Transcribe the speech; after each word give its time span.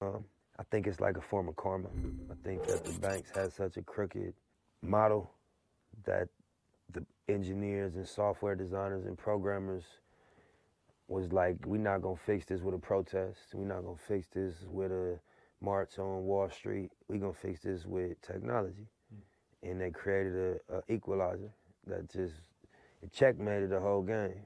Um, 0.00 0.24
I 0.58 0.62
think 0.70 0.86
it's 0.86 1.00
like 1.00 1.16
a 1.16 1.20
form 1.20 1.48
of 1.48 1.56
karma. 1.56 1.88
I 2.30 2.34
think 2.46 2.66
that 2.66 2.84
the 2.84 2.98
banks 2.98 3.30
had 3.34 3.52
such 3.52 3.76
a 3.76 3.82
crooked 3.82 4.34
model 4.82 5.30
that 6.04 6.28
the 6.92 7.04
engineers 7.28 7.96
and 7.96 8.06
software 8.06 8.54
designers 8.54 9.06
and 9.06 9.16
programmers 9.18 9.84
was 11.08 11.32
like, 11.32 11.56
we're 11.66 11.78
not 11.78 12.02
gonna 12.02 12.16
fix 12.16 12.44
this 12.46 12.62
with 12.62 12.74
a 12.74 12.78
protest. 12.78 13.38
We're 13.52 13.66
not 13.66 13.84
gonna 13.84 13.96
fix 14.08 14.26
this 14.28 14.54
with 14.68 14.92
a 14.92 15.18
march 15.60 15.98
on 15.98 16.24
Wall 16.24 16.50
Street. 16.50 16.90
We're 17.08 17.18
gonna 17.18 17.32
fix 17.32 17.60
this 17.60 17.84
with 17.84 18.20
technology. 18.22 18.88
Mm. 19.14 19.70
And 19.70 19.80
they 19.80 19.90
created 19.90 20.60
a, 20.68 20.76
a, 20.76 20.82
equalizer 20.88 21.50
that 21.86 22.10
just 22.10 22.34
it 23.02 23.12
checkmated 23.12 23.70
the 23.70 23.80
whole 23.80 24.02
game. 24.02 24.42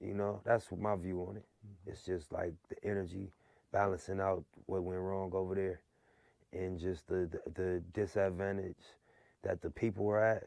You 0.00 0.14
know, 0.14 0.40
that's 0.44 0.66
my 0.76 0.96
view 0.96 1.26
on 1.28 1.36
it. 1.36 1.44
Mm-hmm. 1.44 1.90
It's 1.90 2.04
just 2.04 2.32
like 2.32 2.54
the 2.68 2.76
energy 2.88 3.30
balancing 3.72 4.20
out 4.20 4.44
what 4.66 4.82
went 4.82 5.00
wrong 5.00 5.30
over 5.34 5.54
there, 5.54 5.80
and 6.52 6.78
just 6.78 7.06
the, 7.08 7.30
the, 7.30 7.62
the 7.62 7.82
disadvantage 7.92 8.76
that 9.42 9.62
the 9.62 9.70
people 9.70 10.04
were 10.04 10.22
at. 10.22 10.44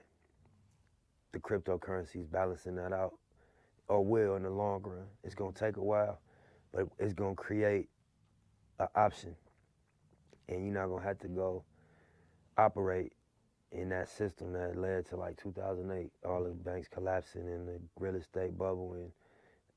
The 1.31 1.39
cryptocurrency 1.39 2.17
is 2.17 2.27
balancing 2.27 2.75
that 2.75 2.93
out, 2.93 3.13
oh, 3.89 3.95
or 3.95 4.05
will 4.05 4.35
in 4.35 4.43
the 4.43 4.49
long 4.49 4.83
run. 4.83 5.05
It's 5.23 5.35
gonna 5.35 5.51
take 5.51 5.77
a 5.77 5.83
while, 5.83 6.19
but 6.71 6.87
it's 6.99 7.13
gonna 7.13 7.35
create 7.35 7.89
an 8.79 8.87
option, 8.95 9.35
and 10.47 10.63
you're 10.63 10.73
not 10.73 10.87
gonna 10.87 11.03
have 11.03 11.19
to 11.19 11.27
go 11.27 11.63
operate 12.57 13.13
in 13.71 13.89
that 13.89 14.07
system 14.07 14.53
that 14.53 14.77
led 14.77 15.07
to 15.09 15.17
like 15.17 15.35
2008, 15.41 16.11
all 16.25 16.43
the 16.43 16.51
banks 16.51 16.87
collapsing 16.87 17.41
and 17.41 17.67
the 17.67 17.79
real 17.99 18.15
estate 18.15 18.55
bubble 18.57 18.93
and 18.93 19.11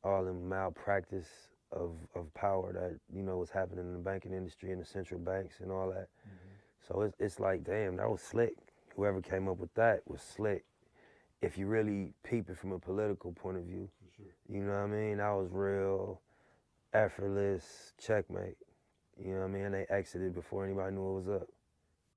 all 0.05 0.25
the 0.25 0.33
malpractice 0.33 1.29
of, 1.73 1.93
of 2.15 2.33
power 2.35 2.73
that 2.73 2.99
you 3.15 3.23
know 3.23 3.39
was 3.39 3.51
happening 3.51 3.85
in 3.85 3.93
the 3.93 3.99
banking 3.99 4.33
industry 4.33 4.73
and 4.73 4.81
the 4.81 4.87
central 4.87 5.21
banks 5.21 5.61
and 5.61 5.71
all 5.71 5.89
that. 5.89 6.09
Mm-hmm. 6.27 6.57
So 6.87 7.03
it's 7.03 7.17
it's 7.19 7.41
like 7.41 7.65
damn, 7.65 7.97
that 7.97 8.09
was 8.09 8.23
slick. 8.23 8.55
Whoever 8.95 9.21
came 9.21 9.49
up 9.49 9.59
with 9.59 9.75
that 9.75 10.01
was 10.07 10.23
slick. 10.23 10.65
If 11.43 11.59
you 11.59 11.67
really 11.67 12.15
peep 12.23 12.49
it 12.49 12.57
from 12.57 12.73
a 12.73 12.79
political 12.79 13.33
point 13.33 13.59
of 13.59 13.65
view, 13.65 13.89
sure. 14.17 14.27
you 14.49 14.63
know 14.63 14.73
what 14.73 14.81
I 14.81 14.87
mean. 14.87 15.19
That 15.19 15.33
was 15.33 15.49
real, 15.51 16.21
effortless 16.95 17.93
checkmate. 17.99 18.57
You 19.23 19.35
know 19.35 19.41
what 19.41 19.47
I 19.47 19.49
mean. 19.49 19.73
They 19.73 19.87
exited 19.91 20.35
before 20.35 20.65
anybody 20.65 20.95
knew 20.95 21.03
what 21.03 21.25
was 21.25 21.43
up. 21.43 21.49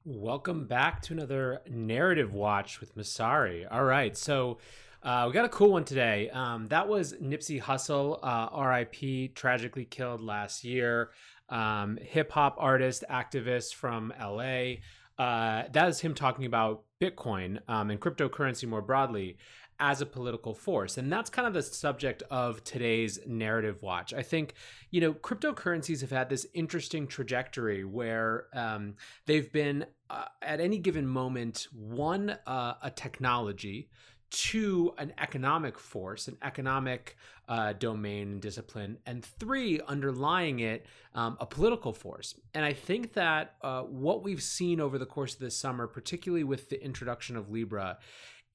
Welcome 0.05 0.65
back 0.65 1.02
to 1.03 1.13
another 1.13 1.61
narrative 1.69 2.33
watch 2.33 2.79
with 2.79 2.95
Messari. 2.95 3.67
All 3.69 3.83
right, 3.83 4.15
so 4.15 4.57
uh, 5.03 5.25
we 5.28 5.33
got 5.33 5.45
a 5.45 5.50
cool 5.50 5.72
one 5.72 5.86
today. 5.86 6.30
Um, 6.30 6.67
that 6.67 6.88
was 6.88 7.14
Nipsey 7.14 7.61
Hussle, 7.61 8.19
uh, 8.22 8.61
RIP, 8.61 9.33
tragically 9.36 9.86
killed 9.86 10.22
last 10.22 10.64
year. 10.64 11.11
Um, 11.47 11.97
Hip 12.02 12.31
hop 12.31 12.55
artist, 12.59 13.03
activist 13.09 13.75
from 13.75 14.14
LA. 14.20 14.75
Uh, 15.17 15.64
that 15.72 15.89
is 15.89 16.00
him 16.00 16.14
talking 16.14 16.45
about 16.45 16.83
Bitcoin 17.02 17.59
um, 17.67 17.89
and 17.89 18.00
cryptocurrency 18.00 18.67
more 18.67 18.81
broadly 18.81 19.38
as 19.80 20.02
a 20.02 20.05
political 20.05 20.53
force. 20.53 20.97
And 20.97 21.11
that's 21.11 21.30
kind 21.30 21.47
of 21.47 21.53
the 21.53 21.64
subject 21.64 22.22
of 22.30 22.64
today's 22.66 23.20
narrative 23.25 23.81
watch. 23.81 24.14
I 24.14 24.22
think, 24.22 24.53
you 24.92 25.00
know, 25.00 25.14
cryptocurrencies 25.14 26.02
have 26.02 26.11
had 26.11 26.30
this 26.30 26.45
interesting 26.53 27.08
trajectory 27.08 27.86
where 27.86 28.47
um, 28.53 28.95
they've 29.25 29.52
been, 29.52 29.86
uh, 30.09 30.25
at 30.42 30.59
any 30.59 30.77
given 30.77 31.08
moment, 31.08 31.67
one, 31.72 32.38
uh, 32.45 32.73
a 32.81 32.92
technology 32.92 33.89
two, 34.30 34.94
an 34.97 35.13
economic 35.17 35.80
force, 35.80 36.27
an 36.27 36.38
economic 36.44 37.17
uh, 37.47 37.73
domain 37.73 38.31
and 38.33 38.41
discipline, 38.41 38.97
and 39.05 39.25
three, 39.25 39.80
underlying 39.88 40.59
it, 40.59 40.86
um, 41.16 41.38
a 41.39 41.45
political 41.45 41.94
force. 41.94 42.36
And 42.53 42.63
I 42.63 42.73
think 42.73 43.13
that 43.13 43.55
uh, 43.61 43.81
what 43.81 44.23
we've 44.23 44.44
seen 44.44 44.80
over 44.80 44.97
the 44.97 45.05
course 45.05 45.33
of 45.33 45.39
this 45.39 45.58
summer, 45.58 45.88
particularly 45.88 46.44
with 46.44 46.69
the 46.69 46.83
introduction 46.83 47.36
of 47.36 47.49
Libra, 47.49 47.97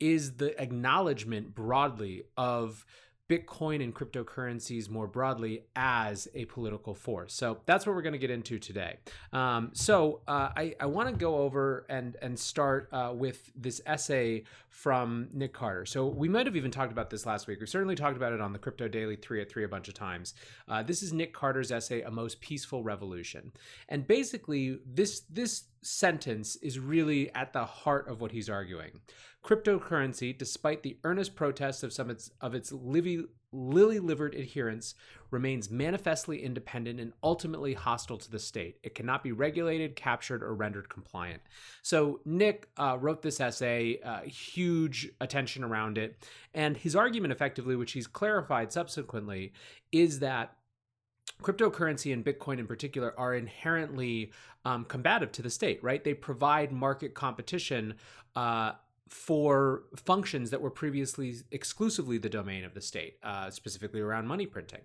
is 0.01 0.37
the 0.37 0.61
acknowledgement 0.61 1.55
broadly 1.55 2.25
of 2.37 2.85
Bitcoin 3.29 3.83
and 3.83 3.95
cryptocurrencies 3.95 4.91
more 4.91 5.07
broadly 5.07 5.65
as 5.75 6.29
a 6.35 6.45
political 6.45 6.95
force. 6.95 7.33
So 7.33 7.59
that's 7.65 7.87
what 7.87 7.97
we're 7.97 8.03
going 8.03 8.13
to 8.13 8.19
get 8.19 8.31
into 8.31 8.59
today. 8.59 8.99
Um, 9.33 9.71
so 9.73 10.21
uh, 10.29 10.51
I, 10.55 10.75
I 10.79 10.87
want 10.87 11.09
to 11.09 11.15
go 11.15 11.39
over 11.39 11.87
and 11.89 12.17
and 12.21 12.39
start 12.39 12.89
uh, 12.93 13.13
with 13.15 13.51
this 13.57 13.81
essay 13.87 14.45
from 14.69 15.29
Nick 15.33 15.55
Carter. 15.55 15.87
So 15.87 16.07
we 16.07 16.29
might 16.29 16.47
have 16.47 16.57
even 16.57 16.71
talked 16.71 16.93
about 16.93 17.09
this 17.09 17.25
last 17.25 17.47
week. 17.47 17.61
We 17.61 17.67
certainly 17.67 17.95
talked 17.95 18.17
about 18.17 18.33
it 18.33 18.41
on 18.41 18.53
the 18.53 18.59
Crypto 18.59 18.89
Daily 18.89 19.17
three 19.17 19.41
at 19.41 19.51
three 19.51 19.65
a 19.65 19.69
bunch 19.69 19.89
of 19.89 19.95
times. 19.95 20.35
Uh, 20.69 20.83
this 20.83 21.03
is 21.03 21.13
Nick 21.13 21.33
Carter's 21.33 21.73
essay, 21.73 22.03
"A 22.03 22.11
Most 22.11 22.41
Peaceful 22.43 22.83
Revolution," 22.83 23.53
and 23.89 24.07
basically 24.07 24.81
this 24.85 25.21
this 25.31 25.65
sentence 25.85 26.57
is 26.57 26.79
really 26.79 27.33
at 27.35 27.53
the 27.53 27.65
heart 27.65 28.09
of 28.09 28.21
what 28.21 28.33
he's 28.33 28.51
arguing. 28.51 29.01
Cryptocurrency, 29.45 30.37
despite 30.37 30.83
the 30.83 30.99
earnest 31.05 31.37
protests 31.37 31.83
of 31.83 31.93
some 31.93 32.15
of 32.41 32.55
its 32.55 32.73
lily 32.73 33.99
livered 33.99 34.35
adherents, 34.35 34.95
remains 35.31 35.71
manifestly 35.71 36.43
independent 36.43 36.99
and 36.99 37.13
ultimately 37.23 37.75
hostile 37.75 38.17
to 38.17 38.31
the 38.31 38.39
state. 38.39 38.79
It 38.83 38.95
cannot 38.95 39.23
be 39.23 39.33
regulated, 39.33 39.97
captured, 39.97 40.43
or 40.43 40.55
rendered 40.55 40.89
compliant. 40.89 41.43
So, 41.83 42.21
Nick 42.25 42.69
uh, 42.79 42.97
wrote 42.99 43.21
this 43.21 43.41
essay, 43.41 44.01
uh, 44.03 44.23
huge 44.23 45.11
attention 45.21 45.63
around 45.63 45.99
it. 45.99 46.27
And 46.55 46.77
his 46.77 46.97
argument, 46.97 47.33
effectively, 47.33 47.77
which 47.77 47.93
he's 47.93 48.07
clarified 48.07 48.73
subsequently, 48.73 49.53
is 49.93 50.21
that 50.21 50.57
cryptocurrency 51.43 52.13
and 52.13 52.25
Bitcoin 52.25 52.59
in 52.59 52.67
particular 52.67 53.15
are 53.19 53.35
inherently 53.35 54.33
um, 54.65 54.85
combative 54.85 55.33
to 55.33 55.43
the 55.43 55.51
state, 55.51 55.83
right? 55.83 56.03
They 56.03 56.15
provide 56.15 56.73
market 56.73 57.15
competition 57.15 57.95
uh, 58.35 58.73
for 59.09 59.85
functions 59.97 60.51
that 60.51 60.61
were 60.61 60.71
previously 60.71 61.35
exclusively 61.51 62.19
the 62.19 62.29
domain 62.29 62.65
of 62.65 62.75
the 62.75 62.81
state, 62.81 63.19
uh, 63.23 63.51
specifically 63.51 64.01
around 64.01 64.27
money 64.27 64.47
printing. 64.47 64.81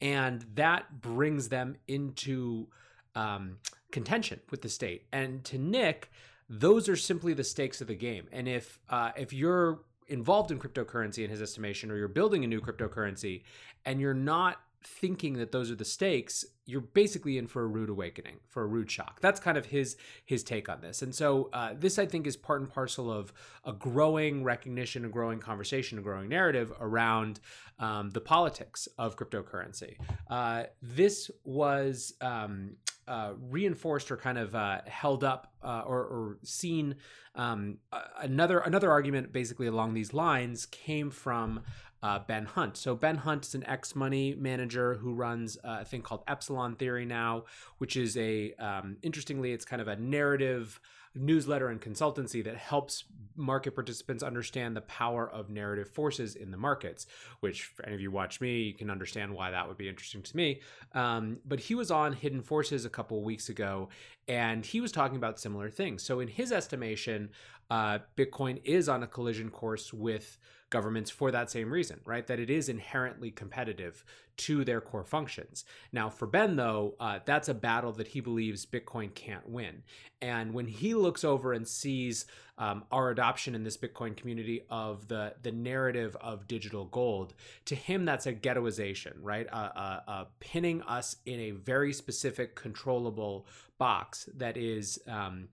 And 0.00 0.44
that 0.54 1.00
brings 1.00 1.48
them 1.48 1.76
into 1.86 2.68
um, 3.14 3.58
contention 3.92 4.40
with 4.50 4.62
the 4.62 4.68
state. 4.68 5.06
And 5.12 5.44
to 5.44 5.58
Nick, 5.58 6.10
those 6.48 6.88
are 6.88 6.96
simply 6.96 7.32
the 7.32 7.44
stakes 7.44 7.80
of 7.80 7.86
the 7.86 7.94
game. 7.94 8.26
And 8.32 8.48
if 8.48 8.80
uh, 8.88 9.12
if 9.16 9.32
you're 9.32 9.82
involved 10.08 10.50
in 10.50 10.58
cryptocurrency 10.58 11.22
in 11.22 11.30
his 11.30 11.40
estimation, 11.40 11.90
or 11.90 11.96
you're 11.96 12.08
building 12.08 12.42
a 12.42 12.46
new 12.46 12.60
cryptocurrency, 12.60 13.42
and 13.84 14.00
you're 14.00 14.12
not 14.12 14.56
thinking 14.82 15.34
that 15.34 15.52
those 15.52 15.70
are 15.70 15.74
the 15.74 15.84
stakes, 15.84 16.44
you're 16.64 16.80
basically 16.80 17.36
in 17.36 17.46
for 17.46 17.62
a 17.62 17.66
rude 17.66 17.90
awakening, 17.90 18.36
for 18.48 18.62
a 18.62 18.66
rude 18.66 18.90
shock. 18.90 19.20
That's 19.20 19.40
kind 19.40 19.58
of 19.58 19.66
his 19.66 19.96
his 20.24 20.42
take 20.42 20.68
on 20.68 20.80
this. 20.80 21.02
And 21.02 21.14
so 21.14 21.50
uh, 21.52 21.74
this, 21.78 21.98
I 21.98 22.06
think, 22.06 22.26
is 22.26 22.36
part 22.36 22.60
and 22.60 22.70
parcel 22.70 23.10
of 23.10 23.32
a 23.64 23.72
growing 23.72 24.44
recognition, 24.44 25.04
a 25.04 25.08
growing 25.08 25.40
conversation, 25.40 25.98
a 25.98 26.02
growing 26.02 26.28
narrative 26.28 26.72
around 26.80 27.40
um, 27.78 28.10
the 28.10 28.20
politics 28.20 28.88
of 28.98 29.16
cryptocurrency. 29.16 29.96
Uh, 30.28 30.64
this 30.82 31.30
was. 31.44 32.14
Um, 32.20 32.76
uh, 33.08 33.32
reinforced 33.48 34.12
or 34.12 34.16
kind 34.16 34.38
of 34.38 34.54
uh, 34.54 34.80
held 34.86 35.24
up 35.24 35.52
uh, 35.64 35.82
or, 35.84 35.98
or, 35.98 36.38
seen 36.44 36.94
um, 37.34 37.78
another 38.20 38.60
another 38.60 38.88
argument 38.88 39.32
basically 39.32 39.66
along 39.66 39.94
these 39.94 40.14
lines 40.14 40.64
came 40.66 41.10
from 41.10 41.60
uh, 42.02 42.18
Ben 42.20 42.46
Hunt. 42.46 42.76
So 42.76 42.94
Ben 42.94 43.16
Hunt 43.16 43.46
is 43.46 43.54
an 43.54 43.64
ex 43.66 43.94
money 43.94 44.34
manager 44.38 44.94
who 44.94 45.14
runs 45.14 45.56
uh, 45.58 45.78
a 45.80 45.84
thing 45.84 46.02
called 46.02 46.22
Epsilon 46.26 46.76
Theory 46.76 47.04
now, 47.04 47.44
which 47.78 47.96
is 47.96 48.16
a 48.16 48.54
um, 48.54 48.96
interestingly, 49.02 49.52
it's 49.52 49.64
kind 49.64 49.82
of 49.82 49.88
a 49.88 49.96
narrative 49.96 50.80
newsletter 51.14 51.68
and 51.68 51.80
consultancy 51.80 52.42
that 52.44 52.56
helps 52.56 53.04
market 53.36 53.74
participants 53.74 54.22
understand 54.22 54.76
the 54.76 54.80
power 54.82 55.28
of 55.30 55.50
narrative 55.50 55.88
forces 55.88 56.36
in 56.36 56.50
the 56.50 56.56
markets. 56.56 57.06
Which, 57.40 57.64
for 57.64 57.84
any 57.86 57.94
of 57.94 58.00
you 58.00 58.10
watch 58.10 58.40
me, 58.40 58.62
you 58.62 58.74
can 58.74 58.90
understand 58.90 59.34
why 59.34 59.50
that 59.50 59.66
would 59.66 59.78
be 59.78 59.88
interesting 59.88 60.22
to 60.22 60.36
me. 60.36 60.60
Um, 60.92 61.38
but 61.44 61.60
he 61.60 61.74
was 61.74 61.90
on 61.90 62.12
Hidden 62.12 62.42
Forces 62.42 62.84
a 62.84 62.90
couple 62.90 63.22
weeks 63.22 63.48
ago, 63.48 63.88
and 64.28 64.64
he 64.64 64.80
was 64.80 64.92
talking 64.92 65.16
about 65.16 65.40
similar 65.40 65.70
things. 65.70 66.02
So 66.02 66.20
in 66.20 66.28
his 66.28 66.52
estimation, 66.52 67.30
uh, 67.70 68.00
Bitcoin 68.16 68.60
is 68.64 68.88
on 68.88 69.02
a 69.02 69.06
collision 69.06 69.50
course 69.50 69.92
with 69.92 70.38
governments 70.70 71.10
for 71.10 71.30
that 71.30 71.50
same 71.50 71.72
reason, 71.72 72.00
right? 72.04 72.26
That 72.26 72.40
it 72.40 72.50
is 72.50 72.68
inherently 72.68 73.30
competitive 73.30 74.04
to 74.40 74.64
their 74.64 74.80
core 74.80 75.04
functions. 75.04 75.66
Now, 75.92 76.08
for 76.08 76.26
Ben, 76.26 76.56
though, 76.56 76.94
uh, 76.98 77.18
that's 77.26 77.50
a 77.50 77.54
battle 77.54 77.92
that 77.92 78.08
he 78.08 78.20
believes 78.20 78.64
Bitcoin 78.64 79.14
can't 79.14 79.46
win. 79.46 79.82
And 80.22 80.54
when 80.54 80.66
he 80.66 80.94
looks 80.94 81.24
over 81.24 81.52
and 81.52 81.68
sees 81.68 82.24
um, 82.56 82.84
our 82.90 83.10
adoption 83.10 83.54
in 83.54 83.64
this 83.64 83.76
Bitcoin 83.76 84.16
community 84.16 84.62
of 84.70 85.08
the 85.08 85.34
the 85.42 85.52
narrative 85.52 86.16
of 86.22 86.48
digital 86.48 86.86
gold, 86.86 87.34
to 87.66 87.74
him 87.74 88.06
that's 88.06 88.26
a 88.26 88.32
ghettoization, 88.32 89.12
right? 89.20 89.46
Uh, 89.52 89.70
uh, 89.76 90.00
uh 90.08 90.24
pinning 90.40 90.80
us 90.82 91.16
in 91.26 91.38
a 91.38 91.50
very 91.50 91.92
specific, 91.92 92.56
controllable 92.56 93.46
box 93.76 94.28
that 94.36 94.56
is, 94.56 94.98
um, 95.06 95.48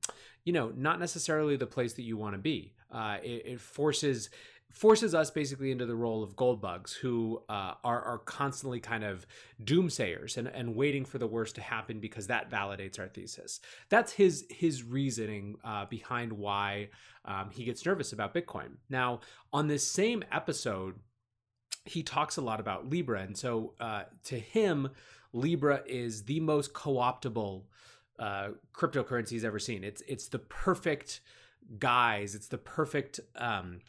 you 0.45 0.53
know, 0.53 0.71
not 0.75 0.99
necessarily 0.99 1.57
the 1.57 1.67
place 1.67 1.93
that 1.93 2.03
you 2.03 2.15
want 2.15 2.35
to 2.35 2.39
be. 2.39 2.73
Uh, 2.89 3.17
it, 3.21 3.43
it 3.45 3.59
forces 3.59 4.29
forces 4.77 5.15
us 5.15 5.31
basically 5.31 5.71
into 5.71 5.87
the 5.87 5.95
role 5.95 6.21
of 6.21 6.35
gold 6.35 6.61
bugs 6.61 6.93
who 6.93 7.41
uh, 7.49 7.73
are, 7.83 8.01
are 8.03 8.19
constantly 8.19 8.79
kind 8.79 9.03
of 9.03 9.25
doomsayers 9.63 10.37
and, 10.37 10.47
and 10.47 10.75
waiting 10.75 11.03
for 11.03 11.17
the 11.17 11.25
worst 11.25 11.55
to 11.55 11.61
happen 11.61 11.99
because 11.99 12.27
that 12.27 12.51
validates 12.51 12.99
our 12.99 13.07
thesis. 13.07 13.59
That's 13.89 14.11
his 14.13 14.45
his 14.49 14.83
reasoning 14.83 15.55
uh, 15.63 15.85
behind 15.85 16.31
why 16.31 16.89
um, 17.25 17.49
he 17.51 17.65
gets 17.65 17.83
nervous 17.85 18.13
about 18.13 18.35
Bitcoin. 18.35 18.77
Now, 18.87 19.21
on 19.51 19.67
this 19.67 19.85
same 19.85 20.23
episode, 20.31 20.99
he 21.83 22.03
talks 22.03 22.37
a 22.37 22.41
lot 22.41 22.59
about 22.59 22.87
Libra, 22.87 23.21
and 23.21 23.35
so 23.35 23.73
uh, 23.79 24.03
to 24.25 24.37
him, 24.37 24.89
Libra 25.33 25.81
is 25.87 26.25
the 26.25 26.39
most 26.39 26.73
co-optable 26.73 27.65
uh, 28.19 28.49
cryptocurrency 28.73 29.31
he's 29.31 29.45
ever 29.45 29.59
seen. 29.59 29.83
It's 29.83 30.03
it's 30.07 30.27
the 30.27 30.39
perfect 30.39 31.21
guise. 31.79 32.35
It's 32.35 32.47
the 32.47 32.59
perfect 32.59 33.19
um, 33.35 33.79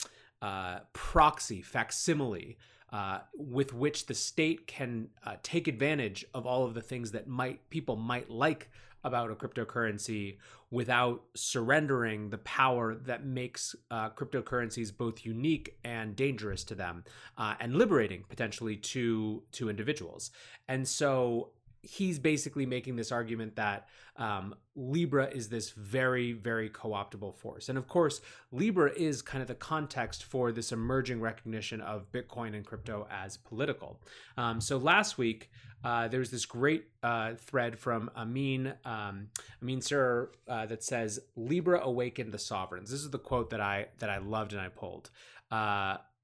uh, 0.42 0.80
proxy 0.92 1.62
facsimile 1.62 2.56
uh, 2.92 3.20
with 3.34 3.74
which 3.74 4.06
the 4.06 4.14
state 4.14 4.66
can 4.66 5.08
uh, 5.26 5.36
take 5.42 5.68
advantage 5.68 6.24
of 6.32 6.46
all 6.46 6.64
of 6.64 6.74
the 6.74 6.80
things 6.80 7.12
that 7.12 7.26
might 7.26 7.68
people 7.70 7.96
might 7.96 8.30
like 8.30 8.70
about 9.04 9.30
a 9.30 9.34
cryptocurrency 9.34 10.38
without 10.70 11.22
surrendering 11.34 12.30
the 12.30 12.38
power 12.38 12.94
that 12.94 13.24
makes 13.24 13.76
uh, 13.90 14.10
cryptocurrencies 14.10 14.94
both 14.94 15.24
unique 15.24 15.78
and 15.84 16.16
dangerous 16.16 16.64
to 16.64 16.74
them 16.74 17.04
uh, 17.36 17.54
and 17.60 17.76
liberating 17.76 18.24
potentially 18.28 18.76
to 18.76 19.42
to 19.52 19.68
individuals. 19.68 20.30
And 20.66 20.86
so 20.86 21.50
he's 21.82 22.18
basically 22.18 22.66
making 22.66 22.96
this 22.96 23.12
argument 23.12 23.56
that 23.56 23.88
um, 24.16 24.54
Libra 24.74 25.28
is 25.28 25.48
this 25.48 25.70
very, 25.70 26.32
very 26.32 26.68
co 26.68 26.92
optable 26.92 27.32
force. 27.32 27.68
And 27.68 27.78
of 27.78 27.86
course, 27.88 28.20
Libra 28.50 28.92
is 28.92 29.22
kind 29.22 29.42
of 29.42 29.48
the 29.48 29.54
context 29.54 30.24
for 30.24 30.52
this 30.52 30.72
emerging 30.72 31.20
recognition 31.20 31.80
of 31.80 32.10
Bitcoin 32.10 32.54
and 32.54 32.64
crypto 32.64 33.06
as 33.10 33.36
political. 33.36 34.00
Um, 34.36 34.60
so 34.60 34.76
last 34.76 35.18
week, 35.18 35.50
uh, 35.84 36.08
there 36.08 36.20
was 36.20 36.30
this 36.30 36.44
great 36.44 36.86
uh, 37.02 37.34
thread 37.34 37.78
from 37.78 38.10
Amin 38.16 38.74
um, 38.84 39.28
Amin 39.62 39.80
Sir 39.80 40.30
uh, 40.48 40.66
that 40.66 40.82
says 40.82 41.20
Libra 41.36 41.80
awakened 41.80 42.32
the 42.32 42.38
sovereigns. 42.38 42.90
This 42.90 43.00
is 43.00 43.10
the 43.10 43.18
quote 43.18 43.50
that 43.50 43.60
I 43.60 43.86
that 43.98 44.10
I 44.10 44.18
loved 44.18 44.52
and 44.52 44.60
I 44.60 44.68
pulled. 44.68 45.10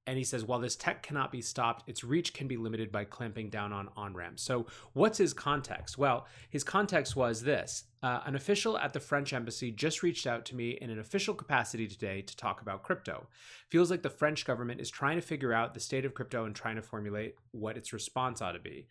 And 0.06 0.19
he 0.19 0.25
says, 0.25 0.45
while 0.45 0.59
this 0.59 0.77
tech 0.77 1.03
cannot 1.03 1.33
be 1.33 1.41
stopped, 1.41 1.89
its 1.89 2.05
reach 2.05 2.35
can 2.35 2.47
be 2.47 2.59
limited 2.59 2.93
by 2.93 3.05
clamping 3.05 3.49
down 3.49 3.73
on 3.73 3.89
on 3.97 4.12
ramps. 4.12 4.43
So, 4.43 4.67
what's 4.93 5.19
his 5.19 5.33
context? 5.33 5.97
Well, 5.97 6.27
his 6.51 6.62
context 6.62 7.17
was 7.17 7.43
this 7.43 7.85
uh, 8.03 8.21
An 8.27 8.35
official 8.35 8.77
at 8.77 8.93
the 8.93 9.01
French 9.01 9.33
embassy 9.33 9.71
just 9.71 10.03
reached 10.03 10.27
out 10.27 10.45
to 10.47 10.56
me 10.56 10.73
in 10.73 10.91
an 10.91 10.99
official 10.99 11.35
capacity 11.35 11.87
today 11.87 12.21
to 12.21 12.37
talk 12.37 12.61
about 12.61 12.83
crypto. 12.83 13.27
Feels 13.71 13.91
like 13.91 14.03
the 14.03 14.11
French 14.11 14.45
government 14.45 14.81
is 14.81 14.91
trying 14.91 15.17
to 15.17 15.27
figure 15.27 15.55
out 15.55 15.73
the 15.73 15.81
state 15.81 16.05
of 16.05 16.12
crypto 16.12 16.45
and 16.45 16.55
trying 16.55 16.77
to 16.77 16.83
formulate 16.83 17.37
what 17.53 17.79
its 17.79 17.93
response 17.93 18.43
ought 18.43 18.53
to 18.53 18.61
be 18.61 18.87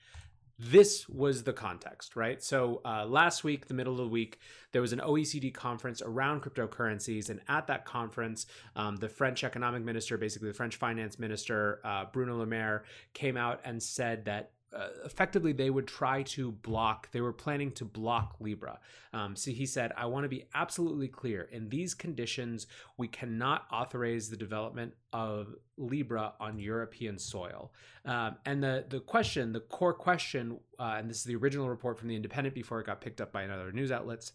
this 0.57 1.09
was 1.09 1.43
the 1.43 1.53
context, 1.53 2.15
right? 2.15 2.41
So 2.41 2.81
uh, 2.85 3.05
last 3.05 3.43
week, 3.43 3.67
the 3.67 3.73
middle 3.73 3.93
of 3.93 3.97
the 3.97 4.07
week, 4.07 4.39
there 4.71 4.81
was 4.81 4.93
an 4.93 4.99
OECD 4.99 5.53
conference 5.53 6.01
around 6.01 6.41
cryptocurrencies, 6.41 7.29
and 7.29 7.41
at 7.47 7.67
that 7.67 7.85
conference, 7.85 8.45
um, 8.75 8.95
the 8.95 9.09
French 9.09 9.43
economic 9.43 9.83
minister, 9.83 10.17
basically 10.17 10.49
the 10.49 10.53
French 10.53 10.75
finance 10.75 11.19
minister, 11.19 11.79
uh, 11.83 12.05
Bruno 12.05 12.37
Le 12.37 12.45
Maire, 12.45 12.83
came 13.13 13.35
out 13.35 13.61
and 13.65 13.81
said 13.81 14.25
that 14.25 14.51
uh, 14.75 14.87
effectively 15.05 15.53
they 15.53 15.69
would 15.69 15.87
try 15.87 16.23
to 16.23 16.51
block 16.51 17.09
they 17.11 17.21
were 17.21 17.33
planning 17.33 17.71
to 17.71 17.85
block 17.85 18.35
libra. 18.39 18.79
Um, 19.13 19.35
so 19.35 19.51
he 19.51 19.65
said 19.65 19.91
i 19.97 20.05
want 20.05 20.23
to 20.23 20.29
be 20.29 20.45
absolutely 20.53 21.07
clear. 21.07 21.49
In 21.51 21.69
these 21.69 21.93
conditions 21.93 22.67
we 22.97 23.07
cannot 23.07 23.65
authorize 23.71 24.29
the 24.29 24.37
development 24.37 24.93
of 25.11 25.55
libra 25.77 26.33
on 26.39 26.59
european 26.59 27.17
soil. 27.17 27.71
Um, 28.05 28.37
and 28.45 28.63
the 28.63 28.85
the 28.89 28.99
question 28.99 29.53
the 29.53 29.61
core 29.61 29.93
question 29.93 30.59
uh, 30.79 30.95
and 30.97 31.09
this 31.09 31.17
is 31.17 31.23
the 31.23 31.35
original 31.35 31.69
report 31.69 31.99
from 31.99 32.07
the 32.07 32.15
independent 32.15 32.55
before 32.55 32.79
it 32.79 32.85
got 32.85 33.01
picked 33.01 33.21
up 33.21 33.31
by 33.31 33.43
another 33.43 33.71
news 33.71 33.91
outlets 33.91 34.31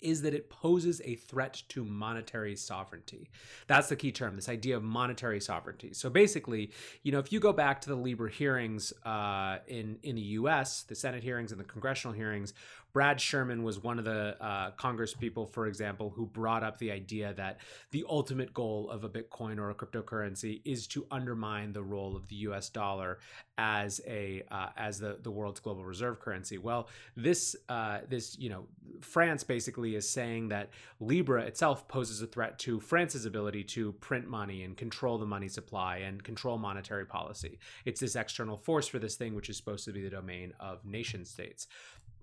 is 0.00 0.22
that 0.22 0.34
it 0.34 0.50
poses 0.50 1.00
a 1.04 1.14
threat 1.14 1.62
to 1.68 1.84
monetary 1.84 2.56
sovereignty. 2.56 3.30
That's 3.66 3.88
the 3.88 3.96
key 3.96 4.12
term, 4.12 4.36
this 4.36 4.48
idea 4.48 4.76
of 4.76 4.82
monetary 4.82 5.40
sovereignty. 5.40 5.92
So 5.92 6.10
basically, 6.10 6.70
you 7.02 7.12
know, 7.12 7.18
if 7.18 7.32
you 7.32 7.40
go 7.40 7.52
back 7.52 7.80
to 7.82 7.88
the 7.88 7.96
Libra 7.96 8.30
hearings 8.30 8.92
uh, 9.04 9.58
in 9.66 9.98
in 10.02 10.16
the 10.16 10.22
U.S., 10.22 10.82
the 10.82 10.94
Senate 10.94 11.22
hearings 11.22 11.52
and 11.52 11.60
the 11.60 11.64
congressional 11.64 12.14
hearings, 12.14 12.52
Brad 12.92 13.20
Sherman 13.20 13.62
was 13.62 13.82
one 13.82 13.98
of 13.98 14.04
the 14.04 14.36
uh, 14.42 14.70
Congress 14.72 15.14
people, 15.14 15.46
for 15.46 15.66
example, 15.66 16.10
who 16.10 16.26
brought 16.26 16.62
up 16.62 16.78
the 16.78 16.90
idea 16.90 17.34
that 17.34 17.58
the 17.90 18.04
ultimate 18.08 18.54
goal 18.54 18.88
of 18.90 19.04
a 19.04 19.08
Bitcoin 19.08 19.58
or 19.58 19.70
a 19.70 19.74
cryptocurrency 19.74 20.62
is 20.64 20.86
to 20.88 21.06
undermine 21.10 21.72
the 21.72 21.82
role 21.82 22.16
of 22.16 22.28
the 22.28 22.36
U.S. 22.36 22.68
dollar 22.68 23.18
as 23.58 24.00
a 24.06 24.42
uh, 24.50 24.68
as 24.76 24.98
the 24.98 25.18
the 25.22 25.30
world's 25.30 25.60
global 25.60 25.84
reserve 25.84 26.20
currency. 26.20 26.58
Well, 26.58 26.88
this 27.16 27.56
uh, 27.68 28.00
this 28.08 28.38
you 28.38 28.48
know 28.48 28.66
France 29.00 29.44
basically 29.44 29.94
is 29.94 30.08
saying 30.08 30.48
that 30.48 30.70
Libra 31.00 31.42
itself 31.42 31.88
poses 31.88 32.22
a 32.22 32.26
threat 32.26 32.58
to 32.60 32.80
France's 32.80 33.26
ability 33.26 33.64
to 33.64 33.92
print 33.94 34.28
money 34.28 34.62
and 34.62 34.76
control 34.76 35.18
the 35.18 35.26
money 35.26 35.48
supply 35.48 35.98
and 35.98 36.22
control 36.22 36.56
monetary 36.56 37.04
policy. 37.04 37.58
It's 37.84 38.00
this 38.00 38.16
external 38.16 38.56
force 38.56 38.86
for 38.86 38.98
this 38.98 39.16
thing, 39.16 39.34
which 39.34 39.50
is 39.50 39.56
supposed 39.56 39.84
to 39.84 39.92
be 39.92 40.02
the 40.02 40.10
domain 40.10 40.52
of 40.60 40.84
nation 40.84 41.24
states 41.24 41.66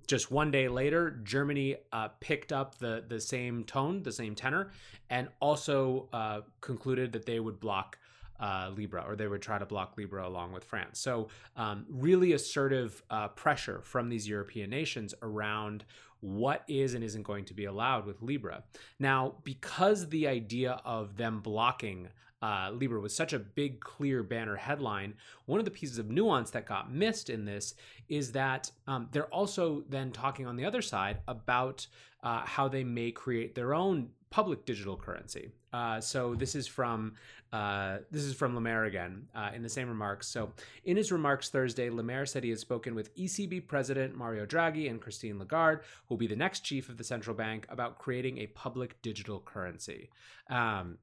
just 0.06 0.32
one 0.32 0.52
day 0.52 0.68
later, 0.68 1.20
Germany 1.24 1.78
uh, 1.92 2.10
picked 2.20 2.52
up 2.52 2.78
the 2.78 3.04
the 3.08 3.20
same 3.20 3.64
tone, 3.64 4.04
the 4.04 4.12
same 4.12 4.36
tenor, 4.36 4.72
and 5.10 5.30
also 5.40 6.10
uh, 6.14 6.42
concluded 6.62 7.12
that 7.14 7.26
they 7.26 7.40
would 7.40 7.60
block 7.60 7.98
uh, 8.40 8.72
Libra, 8.76 9.04
or 9.08 9.16
they 9.16 9.28
would 9.28 9.42
try 9.42 9.58
to 9.58 9.66
block 9.66 9.98
Libra 9.98 10.28
along 10.28 10.52
with 10.52 10.64
France. 10.64 11.00
So, 11.00 11.30
um, 11.56 11.86
really 11.90 12.34
assertive 12.34 13.02
uh, 13.10 13.30
pressure 13.30 13.82
from 13.82 14.10
these 14.10 14.28
European 14.28 14.70
nations 14.70 15.14
around 15.22 15.86
what 16.22 16.64
is 16.68 16.94
and 16.94 17.04
isn't 17.04 17.24
going 17.24 17.46
to 17.46 17.54
be 17.54 17.66
allowed 17.66 18.06
with 18.06 18.22
Libra. 18.22 18.64
Now, 19.00 19.36
because 19.44 20.10
the 20.10 20.28
idea 20.28 20.82
of 20.84 21.18
them 21.18 21.40
blocking 21.40 22.10
uh, 22.46 22.70
Libra 22.72 23.00
was 23.00 23.16
such 23.16 23.34
a 23.34 23.40
big, 23.40 23.80
clear 23.80 24.22
banner 24.22 24.56
headline. 24.56 25.16
One 25.48 25.58
of 25.58 25.66
the 25.66 25.72
pieces 25.72 25.98
of 25.98 26.12
nuance 26.12 26.52
that 26.52 26.68
got 26.68 26.94
missed 26.94 27.32
in 27.32 27.44
this 27.44 27.74
is 28.08 28.34
that 28.34 28.70
um, 28.86 29.10
they're 29.12 29.34
also 29.34 29.84
then 29.90 30.12
talking 30.12 30.46
on 30.46 30.56
the 30.56 30.66
other 30.66 30.84
side 30.84 31.18
about 31.28 31.88
uh, 32.22 32.42
how 32.46 32.68
they 32.68 32.84
may 32.84 33.10
create 33.10 33.56
their 33.56 33.74
own 33.74 34.10
public 34.30 34.64
digital 34.66 34.96
currency. 34.96 35.50
Uh, 35.74 36.00
so 36.00 36.36
this 36.36 36.54
is 36.54 36.68
from 36.68 37.14
uh, 37.52 37.98
this 38.12 38.24
is 38.24 38.36
from 38.36 38.54
Le 38.54 38.62
Maire 38.62 38.84
again 38.84 39.28
uh, 39.34 39.50
in 39.56 39.64
the 39.64 39.70
same 39.70 39.88
remarks. 39.88 40.28
So 40.28 40.52
in 40.84 40.98
his 40.98 41.12
remarks 41.12 41.50
Thursday, 41.50 41.90
Le 41.90 42.04
Maire 42.04 42.26
said 42.28 42.44
he 42.44 42.50
has 42.52 42.60
spoken 42.60 42.94
with 42.94 43.16
ECB 43.16 43.68
President 43.68 44.16
Mario 44.16 44.46
Draghi 44.46 44.90
and 44.90 45.02
Christine 45.02 45.40
Lagarde, 45.40 45.82
who 46.06 46.14
will 46.14 46.18
be 46.18 46.28
the 46.28 46.36
next 46.36 46.60
chief 46.60 46.90
of 46.90 46.98
the 46.98 47.04
central 47.04 47.36
bank, 47.36 47.66
about 47.70 47.98
creating 47.98 48.38
a 48.38 48.48
public 48.48 49.02
digital 49.02 49.40
currency. 49.40 50.10
Um, 50.50 50.98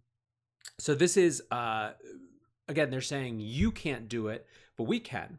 so 0.78 0.94
this 0.94 1.16
is 1.16 1.42
uh, 1.50 1.92
again, 2.68 2.90
they're 2.90 3.00
saying 3.00 3.40
you 3.40 3.70
can't 3.70 4.08
do 4.08 4.28
it, 4.28 4.46
but 4.76 4.84
we 4.84 5.00
can. 5.00 5.38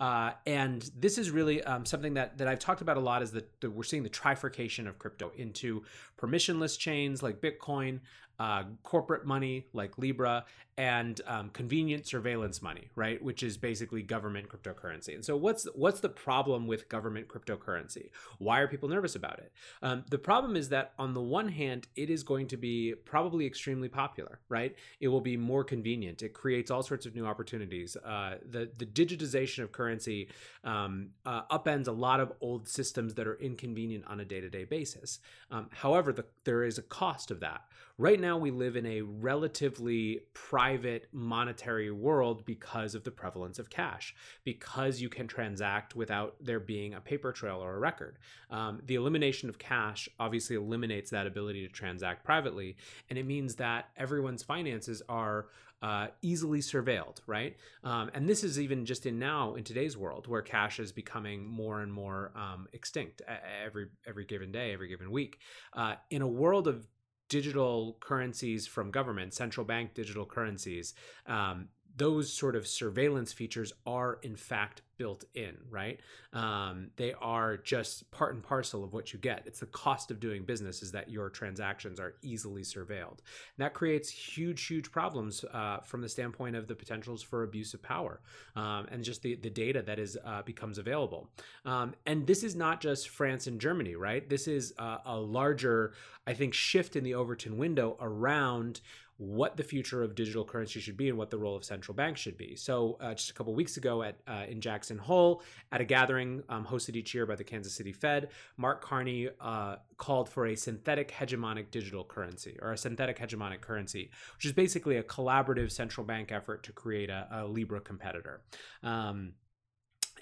Uh, 0.00 0.32
and 0.46 0.90
this 0.96 1.18
is 1.18 1.30
really 1.30 1.62
um, 1.64 1.84
something 1.84 2.14
that, 2.14 2.38
that 2.38 2.48
I've 2.48 2.58
talked 2.58 2.80
about 2.80 2.96
a 2.96 3.00
lot 3.00 3.22
is 3.22 3.32
that, 3.32 3.60
that, 3.60 3.70
we're 3.70 3.82
seeing 3.82 4.02
the 4.02 4.08
trifurcation 4.08 4.88
of 4.88 4.98
crypto 4.98 5.30
into 5.36 5.84
permissionless 6.18 6.78
chains 6.78 7.22
like 7.22 7.42
Bitcoin, 7.42 8.00
uh, 8.40 8.64
corporate 8.82 9.26
money 9.26 9.66
like 9.74 9.98
Libra, 9.98 10.46
and 10.78 11.20
um, 11.26 11.50
convenient 11.50 12.06
surveillance 12.06 12.62
money, 12.62 12.88
right? 12.94 13.22
Which 13.22 13.42
is 13.42 13.58
basically 13.58 14.02
government 14.02 14.48
cryptocurrency. 14.48 15.14
And 15.14 15.22
so, 15.22 15.36
what's 15.36 15.68
what's 15.74 16.00
the 16.00 16.08
problem 16.08 16.66
with 16.66 16.88
government 16.88 17.28
cryptocurrency? 17.28 18.08
Why 18.38 18.60
are 18.60 18.66
people 18.66 18.88
nervous 18.88 19.14
about 19.14 19.40
it? 19.40 19.52
Um, 19.82 20.04
the 20.08 20.16
problem 20.16 20.56
is 20.56 20.70
that 20.70 20.94
on 20.98 21.12
the 21.12 21.20
one 21.20 21.48
hand, 21.48 21.86
it 21.96 22.08
is 22.08 22.22
going 22.22 22.46
to 22.48 22.56
be 22.56 22.94
probably 23.04 23.44
extremely 23.44 23.90
popular, 23.90 24.38
right? 24.48 24.74
It 25.00 25.08
will 25.08 25.20
be 25.20 25.36
more 25.36 25.62
convenient. 25.62 26.22
It 26.22 26.32
creates 26.32 26.70
all 26.70 26.82
sorts 26.82 27.04
of 27.04 27.14
new 27.14 27.26
opportunities. 27.26 27.94
Uh, 28.02 28.36
the 28.48 28.70
the 28.78 28.86
digitization 28.86 29.62
of 29.64 29.72
currency 29.72 30.30
um, 30.64 31.10
uh, 31.26 31.42
upends 31.50 31.88
a 31.88 31.92
lot 31.92 32.20
of 32.20 32.32
old 32.40 32.66
systems 32.66 33.12
that 33.16 33.26
are 33.26 33.38
inconvenient 33.38 34.06
on 34.06 34.20
a 34.20 34.24
day 34.24 34.40
to 34.40 34.48
day 34.48 34.64
basis. 34.64 35.18
Um, 35.50 35.68
however, 35.72 36.10
the, 36.10 36.24
there 36.44 36.64
is 36.64 36.78
a 36.78 36.82
cost 36.82 37.30
of 37.30 37.40
that. 37.40 37.64
Right 38.00 38.18
now, 38.18 38.38
we 38.38 38.50
live 38.50 38.76
in 38.76 38.86
a 38.86 39.02
relatively 39.02 40.20
private 40.32 41.08
monetary 41.12 41.90
world 41.90 42.46
because 42.46 42.94
of 42.94 43.04
the 43.04 43.10
prevalence 43.10 43.58
of 43.58 43.68
cash, 43.68 44.14
because 44.42 45.02
you 45.02 45.10
can 45.10 45.28
transact 45.28 45.94
without 45.94 46.34
there 46.40 46.60
being 46.60 46.94
a 46.94 47.00
paper 47.02 47.30
trail 47.30 47.58
or 47.62 47.74
a 47.74 47.78
record. 47.78 48.16
Um, 48.50 48.80
the 48.86 48.94
elimination 48.94 49.50
of 49.50 49.58
cash 49.58 50.08
obviously 50.18 50.56
eliminates 50.56 51.10
that 51.10 51.26
ability 51.26 51.66
to 51.66 51.70
transact 51.70 52.24
privately, 52.24 52.78
and 53.10 53.18
it 53.18 53.26
means 53.26 53.56
that 53.56 53.90
everyone's 53.98 54.42
finances 54.42 55.02
are 55.06 55.48
uh, 55.82 56.06
easily 56.22 56.60
surveilled, 56.60 57.18
right? 57.26 57.58
Um, 57.84 58.10
and 58.14 58.26
this 58.26 58.42
is 58.42 58.58
even 58.58 58.86
just 58.86 59.04
in 59.04 59.18
now 59.18 59.56
in 59.56 59.64
today's 59.64 59.98
world 59.98 60.26
where 60.26 60.40
cash 60.40 60.80
is 60.80 60.90
becoming 60.90 61.46
more 61.46 61.82
and 61.82 61.92
more 61.92 62.32
um, 62.34 62.66
extinct 62.72 63.20
every 63.62 63.88
every 64.06 64.24
given 64.24 64.52
day, 64.52 64.72
every 64.72 64.88
given 64.88 65.10
week. 65.10 65.38
Uh, 65.74 65.96
in 66.08 66.22
a 66.22 66.26
world 66.26 66.66
of 66.66 66.86
digital 67.30 67.96
currencies 68.00 68.66
from 68.66 68.90
government, 68.90 69.32
central 69.32 69.64
bank 69.64 69.94
digital 69.94 70.26
currencies, 70.26 70.92
um, 71.26 71.68
those 72.00 72.32
sort 72.32 72.56
of 72.56 72.66
surveillance 72.66 73.30
features 73.30 73.74
are 73.84 74.18
in 74.22 74.34
fact 74.34 74.80
built 74.96 75.24
in, 75.34 75.54
right? 75.68 76.00
Um, 76.32 76.88
they 76.96 77.12
are 77.20 77.58
just 77.58 78.10
part 78.10 78.34
and 78.34 78.42
parcel 78.42 78.82
of 78.82 78.94
what 78.94 79.12
you 79.12 79.18
get. 79.18 79.42
It's 79.44 79.60
the 79.60 79.66
cost 79.66 80.10
of 80.10 80.18
doing 80.18 80.44
business 80.44 80.82
is 80.82 80.92
that 80.92 81.10
your 81.10 81.28
transactions 81.28 82.00
are 82.00 82.14
easily 82.22 82.62
surveilled. 82.62 83.18
And 83.18 83.58
that 83.58 83.74
creates 83.74 84.08
huge, 84.08 84.66
huge 84.66 84.90
problems 84.90 85.44
uh, 85.52 85.80
from 85.80 86.00
the 86.00 86.08
standpoint 86.08 86.56
of 86.56 86.68
the 86.68 86.74
potentials 86.74 87.22
for 87.22 87.42
abuse 87.42 87.74
of 87.74 87.82
power 87.82 88.22
um, 88.56 88.86
and 88.90 89.04
just 89.04 89.20
the, 89.20 89.34
the 89.34 89.50
data 89.50 89.82
that 89.82 89.98
is 89.98 90.16
uh, 90.24 90.40
becomes 90.40 90.78
available. 90.78 91.28
Um, 91.66 91.94
and 92.06 92.26
this 92.26 92.42
is 92.42 92.56
not 92.56 92.80
just 92.80 93.10
France 93.10 93.46
and 93.46 93.60
Germany, 93.60 93.94
right? 93.94 94.26
This 94.26 94.48
is 94.48 94.72
uh, 94.78 94.98
a 95.04 95.18
larger, 95.18 95.92
I 96.26 96.32
think, 96.32 96.54
shift 96.54 96.96
in 96.96 97.04
the 97.04 97.14
Overton 97.14 97.58
window 97.58 97.98
around 98.00 98.80
what 99.20 99.58
the 99.58 99.62
future 99.62 100.02
of 100.02 100.14
digital 100.14 100.46
currency 100.46 100.80
should 100.80 100.96
be 100.96 101.10
and 101.10 101.18
what 101.18 101.28
the 101.28 101.36
role 101.36 101.54
of 101.54 101.62
central 101.62 101.94
banks 101.94 102.18
should 102.18 102.38
be. 102.38 102.56
So, 102.56 102.96
uh, 103.02 103.12
just 103.12 103.28
a 103.28 103.34
couple 103.34 103.54
weeks 103.54 103.76
ago 103.76 104.02
at 104.02 104.16
uh, 104.26 104.46
in 104.48 104.62
Jackson 104.62 104.96
Hole, 104.96 105.42
at 105.70 105.82
a 105.82 105.84
gathering 105.84 106.42
um, 106.48 106.64
hosted 106.64 106.96
each 106.96 107.12
year 107.12 107.26
by 107.26 107.36
the 107.36 107.44
Kansas 107.44 107.74
City 107.74 107.92
Fed, 107.92 108.30
Mark 108.56 108.82
Carney 108.82 109.28
uh, 109.38 109.76
called 109.98 110.30
for 110.30 110.46
a 110.46 110.56
synthetic 110.56 111.12
hegemonic 111.12 111.70
digital 111.70 112.02
currency 112.02 112.56
or 112.62 112.72
a 112.72 112.78
synthetic 112.78 113.18
hegemonic 113.18 113.60
currency, 113.60 114.10
which 114.36 114.46
is 114.46 114.52
basically 114.52 114.96
a 114.96 115.02
collaborative 115.02 115.70
central 115.70 116.06
bank 116.06 116.32
effort 116.32 116.62
to 116.62 116.72
create 116.72 117.10
a, 117.10 117.28
a 117.30 117.46
Libra 117.46 117.80
competitor. 117.80 118.40
Um, 118.82 119.34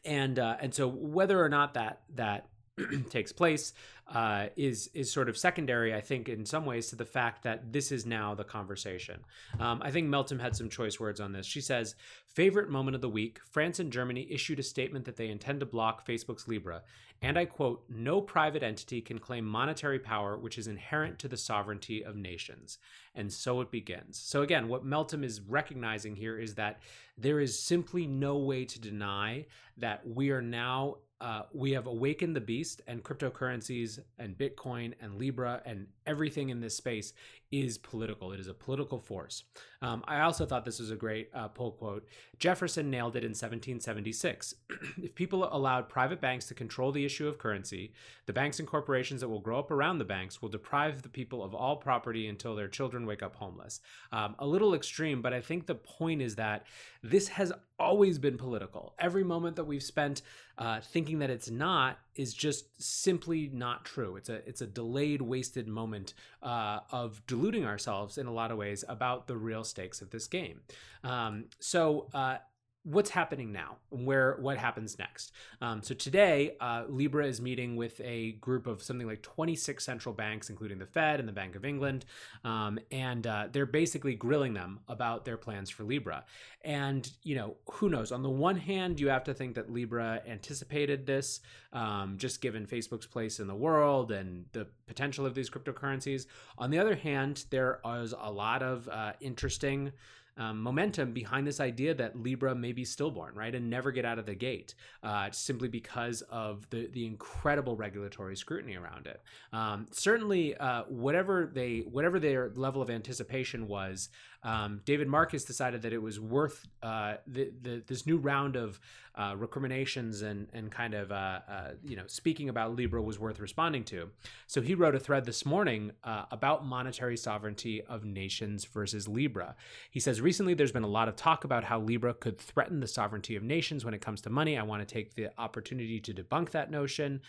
and 0.04 0.40
uh, 0.40 0.56
and 0.60 0.74
so 0.74 0.88
whether 0.88 1.40
or 1.40 1.48
not 1.48 1.74
that 1.74 2.00
that 2.16 2.48
takes 3.10 3.32
place 3.32 3.72
uh, 4.14 4.46
is 4.56 4.90
is 4.94 5.12
sort 5.12 5.28
of 5.28 5.36
secondary, 5.36 5.94
I 5.94 6.00
think, 6.00 6.28
in 6.28 6.46
some 6.46 6.64
ways 6.64 6.88
to 6.88 6.96
the 6.96 7.04
fact 7.04 7.42
that 7.42 7.72
this 7.72 7.92
is 7.92 8.06
now 8.06 8.34
the 8.34 8.44
conversation. 8.44 9.20
Um, 9.60 9.82
I 9.82 9.90
think 9.90 10.08
Meltem 10.08 10.40
had 10.40 10.56
some 10.56 10.70
choice 10.70 10.98
words 10.98 11.20
on 11.20 11.32
this. 11.32 11.46
She 11.46 11.60
says, 11.60 11.94
"Favorite 12.26 12.70
moment 12.70 12.94
of 12.94 13.02
the 13.02 13.08
week: 13.08 13.38
France 13.50 13.80
and 13.80 13.92
Germany 13.92 14.26
issued 14.30 14.58
a 14.58 14.62
statement 14.62 15.04
that 15.04 15.16
they 15.16 15.28
intend 15.28 15.60
to 15.60 15.66
block 15.66 16.06
Facebook's 16.06 16.48
Libra, 16.48 16.82
and 17.20 17.38
I 17.38 17.44
quote: 17.44 17.84
No 17.90 18.22
private 18.22 18.62
entity 18.62 19.02
can 19.02 19.18
claim 19.18 19.44
monetary 19.44 19.98
power 19.98 20.38
which 20.38 20.56
is 20.56 20.68
inherent 20.68 21.18
to 21.18 21.28
the 21.28 21.36
sovereignty 21.36 22.02
of 22.02 22.16
nations." 22.16 22.78
And 23.14 23.30
so 23.30 23.60
it 23.60 23.70
begins. 23.70 24.18
So 24.18 24.40
again, 24.40 24.68
what 24.68 24.86
Meltem 24.86 25.22
is 25.22 25.42
recognizing 25.42 26.16
here 26.16 26.38
is 26.38 26.54
that 26.54 26.80
there 27.18 27.40
is 27.40 27.58
simply 27.58 28.06
no 28.06 28.38
way 28.38 28.64
to 28.64 28.80
deny 28.80 29.46
that 29.76 30.06
we 30.08 30.30
are 30.30 30.42
now 30.42 30.96
uh, 31.20 31.42
we 31.52 31.72
have 31.72 31.86
awakened 31.86 32.36
the 32.36 32.40
beast 32.40 32.80
and 32.86 33.02
cryptocurrencies 33.02 33.98
and 34.18 34.38
Bitcoin 34.38 34.94
and 35.00 35.16
Libra 35.16 35.60
and 35.64 35.88
everything 36.08 36.48
in 36.48 36.60
this 36.60 36.76
space 36.76 37.12
is 37.50 37.78
political. 37.78 38.32
It 38.32 38.40
is 38.40 38.48
a 38.48 38.54
political 38.54 38.98
force. 38.98 39.44
Um, 39.80 40.04
I 40.06 40.20
also 40.20 40.44
thought 40.44 40.64
this 40.64 40.80
was 40.80 40.90
a 40.90 40.96
great 40.96 41.30
uh, 41.32 41.48
pull 41.48 41.72
quote. 41.72 42.06
Jefferson 42.38 42.90
nailed 42.90 43.16
it 43.16 43.24
in 43.24 43.30
1776. 43.30 44.54
if 45.02 45.14
people 45.14 45.48
allowed 45.50 45.88
private 45.88 46.20
banks 46.20 46.46
to 46.46 46.54
control 46.54 46.92
the 46.92 47.04
issue 47.04 47.26
of 47.26 47.38
currency, 47.38 47.92
the 48.26 48.32
banks 48.32 48.58
and 48.58 48.68
corporations 48.68 49.20
that 49.20 49.28
will 49.28 49.40
grow 49.40 49.58
up 49.58 49.70
around 49.70 49.98
the 49.98 50.04
banks 50.04 50.42
will 50.42 50.48
deprive 50.48 51.02
the 51.02 51.08
people 51.08 51.42
of 51.42 51.54
all 51.54 51.76
property 51.76 52.28
until 52.28 52.54
their 52.54 52.68
children 52.68 53.06
wake 53.06 53.22
up 53.22 53.36
homeless. 53.36 53.80
Um, 54.12 54.34
a 54.38 54.46
little 54.46 54.74
extreme, 54.74 55.22
but 55.22 55.32
I 55.32 55.40
think 55.40 55.66
the 55.66 55.74
point 55.74 56.20
is 56.20 56.34
that 56.36 56.66
this 57.02 57.28
has 57.28 57.52
always 57.78 58.18
been 58.18 58.36
political. 58.36 58.94
Every 58.98 59.24
moment 59.24 59.56
that 59.56 59.64
we've 59.64 59.82
spent 59.82 60.22
uh, 60.58 60.80
thinking 60.80 61.20
that 61.20 61.30
it's 61.30 61.48
not 61.48 61.98
is 62.16 62.34
just 62.34 62.82
simply 62.82 63.48
not 63.52 63.84
true. 63.84 64.16
It's 64.16 64.28
a 64.28 64.46
it's 64.48 64.60
a 64.60 64.66
delayed, 64.66 65.22
wasted 65.22 65.68
moment 65.68 65.97
uh, 66.42 66.80
of 66.90 67.26
deluding 67.26 67.64
ourselves 67.64 68.18
in 68.18 68.26
a 68.26 68.32
lot 68.32 68.50
of 68.50 68.58
ways 68.58 68.84
about 68.88 69.26
the 69.26 69.36
real 69.36 69.64
stakes 69.64 70.00
of 70.02 70.10
this 70.10 70.26
game. 70.26 70.60
Um, 71.04 71.44
so 71.60 72.08
uh, 72.14 72.38
what's 72.84 73.10
happening 73.10 73.52
now 73.52 73.76
and 73.92 74.06
where 74.06 74.36
what 74.40 74.56
happens 74.56 74.98
next. 74.98 75.32
Um, 75.60 75.82
so 75.82 75.94
today 75.94 76.56
uh, 76.60 76.84
libra 76.88 77.26
is 77.26 77.40
meeting 77.40 77.76
with 77.76 78.00
a 78.02 78.32
group 78.32 78.66
of 78.66 78.82
something 78.82 79.06
like 79.06 79.22
26 79.22 79.84
central 79.84 80.14
banks 80.14 80.48
including 80.48 80.78
the 80.78 80.86
fed 80.86 81.20
and 81.20 81.28
the 81.28 81.32
bank 81.32 81.56
of 81.56 81.64
england 81.64 82.04
um, 82.44 82.78
and 82.90 83.26
uh, 83.26 83.48
they're 83.50 83.66
basically 83.66 84.14
grilling 84.14 84.54
them 84.54 84.80
about 84.88 85.24
their 85.24 85.36
plans 85.36 85.70
for 85.70 85.82
libra. 85.82 86.24
And 86.64 87.10
you 87.22 87.34
know 87.34 87.56
who 87.72 87.88
knows? 87.88 88.12
On 88.12 88.22
the 88.22 88.30
one 88.30 88.56
hand 88.56 89.00
you 89.00 89.08
have 89.08 89.24
to 89.24 89.34
think 89.34 89.56
that 89.56 89.70
libra 89.70 90.22
anticipated 90.26 91.04
this 91.04 91.40
um, 91.72 92.16
just 92.16 92.40
given 92.40 92.64
facebook's 92.64 93.06
place 93.06 93.40
in 93.40 93.48
the 93.48 93.54
world 93.54 94.12
and 94.12 94.46
the 94.52 94.66
potential 94.86 95.26
of 95.26 95.34
these 95.34 95.50
cryptocurrencies. 95.50 96.26
On 96.56 96.70
the 96.70 96.78
other 96.78 96.94
hand 96.94 97.44
there 97.50 97.80
is 98.00 98.14
a 98.18 98.30
lot 98.30 98.62
of 98.62 98.88
uh, 98.88 99.12
interesting 99.20 99.92
um, 100.38 100.62
momentum 100.62 101.12
behind 101.12 101.46
this 101.46 101.60
idea 101.60 101.94
that 101.94 102.18
Libra 102.18 102.54
may 102.54 102.72
be 102.72 102.84
stillborn, 102.84 103.34
right, 103.34 103.54
and 103.54 103.68
never 103.68 103.90
get 103.90 104.04
out 104.04 104.18
of 104.18 104.26
the 104.26 104.34
gate, 104.34 104.74
uh, 105.02 105.28
simply 105.30 105.68
because 105.68 106.22
of 106.22 106.68
the 106.70 106.88
the 106.92 107.04
incredible 107.06 107.76
regulatory 107.76 108.36
scrutiny 108.36 108.76
around 108.76 109.06
it. 109.06 109.20
Um, 109.52 109.86
certainly, 109.90 110.56
uh, 110.56 110.84
whatever 110.88 111.50
they 111.52 111.80
whatever 111.80 112.18
their 112.18 112.52
level 112.54 112.80
of 112.80 112.88
anticipation 112.88 113.66
was, 113.66 114.08
um, 114.44 114.80
David 114.84 115.08
Marcus 115.08 115.44
decided 115.44 115.82
that 115.82 115.92
it 115.92 116.00
was 116.00 116.20
worth 116.20 116.66
uh, 116.82 117.14
the, 117.26 117.50
the, 117.60 117.82
this 117.86 118.06
new 118.06 118.18
round 118.18 118.56
of 118.56 118.78
uh, 119.16 119.34
recriminations 119.36 120.22
and 120.22 120.46
and 120.52 120.70
kind 120.70 120.94
of 120.94 121.10
uh, 121.10 121.40
uh, 121.48 121.70
you 121.84 121.96
know 121.96 122.04
speaking 122.06 122.48
about 122.48 122.76
Libra 122.76 123.02
was 123.02 123.18
worth 123.18 123.40
responding 123.40 123.82
to. 123.84 124.10
So 124.46 124.60
he 124.60 124.76
wrote 124.76 124.94
a 124.94 125.00
thread 125.00 125.24
this 125.24 125.44
morning 125.44 125.90
about 126.04 126.64
monetary 126.64 127.16
sovereignty 127.16 127.82
of 127.82 128.04
nations 128.04 128.64
versus 128.64 129.08
Libra. 129.08 129.56
He 129.90 129.98
says 129.98 130.20
recently 130.28 130.52
there's 130.52 130.72
been 130.72 130.84
a 130.84 130.86
lot 130.86 131.08
of 131.08 131.16
talk 131.16 131.44
about 131.44 131.64
how 131.64 131.80
Libra 131.80 132.12
could 132.12 132.36
threaten 132.38 132.80
the 132.80 132.86
sovereignty 132.86 133.34
of 133.34 133.42
nations 133.42 133.82
when 133.82 133.94
it 133.94 134.02
comes 134.02 134.20
to 134.20 134.28
money. 134.28 134.58
I 134.58 134.62
want 134.62 134.86
to 134.86 134.94
take 134.94 135.14
the 135.14 135.30
opportunity 135.38 136.00
to 136.00 136.12
debunk 136.12 136.50
that 136.50 136.70
notion. 136.70 137.22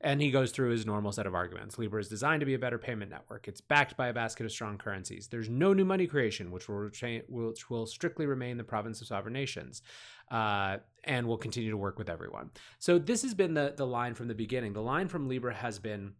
And 0.00 0.22
he 0.22 0.30
goes 0.30 0.52
through 0.52 0.70
his 0.70 0.86
normal 0.86 1.10
set 1.10 1.26
of 1.26 1.34
arguments. 1.34 1.78
Libra 1.78 2.00
is 2.00 2.06
designed 2.06 2.38
to 2.40 2.46
be 2.46 2.54
a 2.54 2.58
better 2.60 2.78
payment 2.78 3.10
network. 3.10 3.48
It's 3.48 3.60
backed 3.60 3.96
by 3.96 4.06
a 4.06 4.12
basket 4.12 4.46
of 4.46 4.52
strong 4.52 4.78
currencies. 4.78 5.26
There's 5.26 5.48
no 5.48 5.72
new 5.72 5.84
money 5.84 6.06
creation, 6.06 6.52
which 6.52 6.68
will, 6.68 6.90
which 7.28 7.70
will 7.70 7.86
strictly 7.86 8.26
remain 8.26 8.56
the 8.56 8.62
province 8.62 9.00
of 9.00 9.08
sovereign 9.08 9.34
nations. 9.34 9.82
Uh, 10.30 10.76
and 11.02 11.26
will 11.26 11.36
continue 11.36 11.70
to 11.70 11.76
work 11.76 11.98
with 11.98 12.08
everyone. 12.08 12.50
So 12.78 12.98
this 12.98 13.22
has 13.22 13.34
been 13.34 13.52
the 13.52 13.74
the 13.76 13.86
line 13.86 14.14
from 14.14 14.26
the 14.26 14.34
beginning. 14.34 14.72
The 14.72 14.80
line 14.80 15.06
from 15.06 15.28
Libra 15.28 15.54
has 15.54 15.78
been 15.78 16.14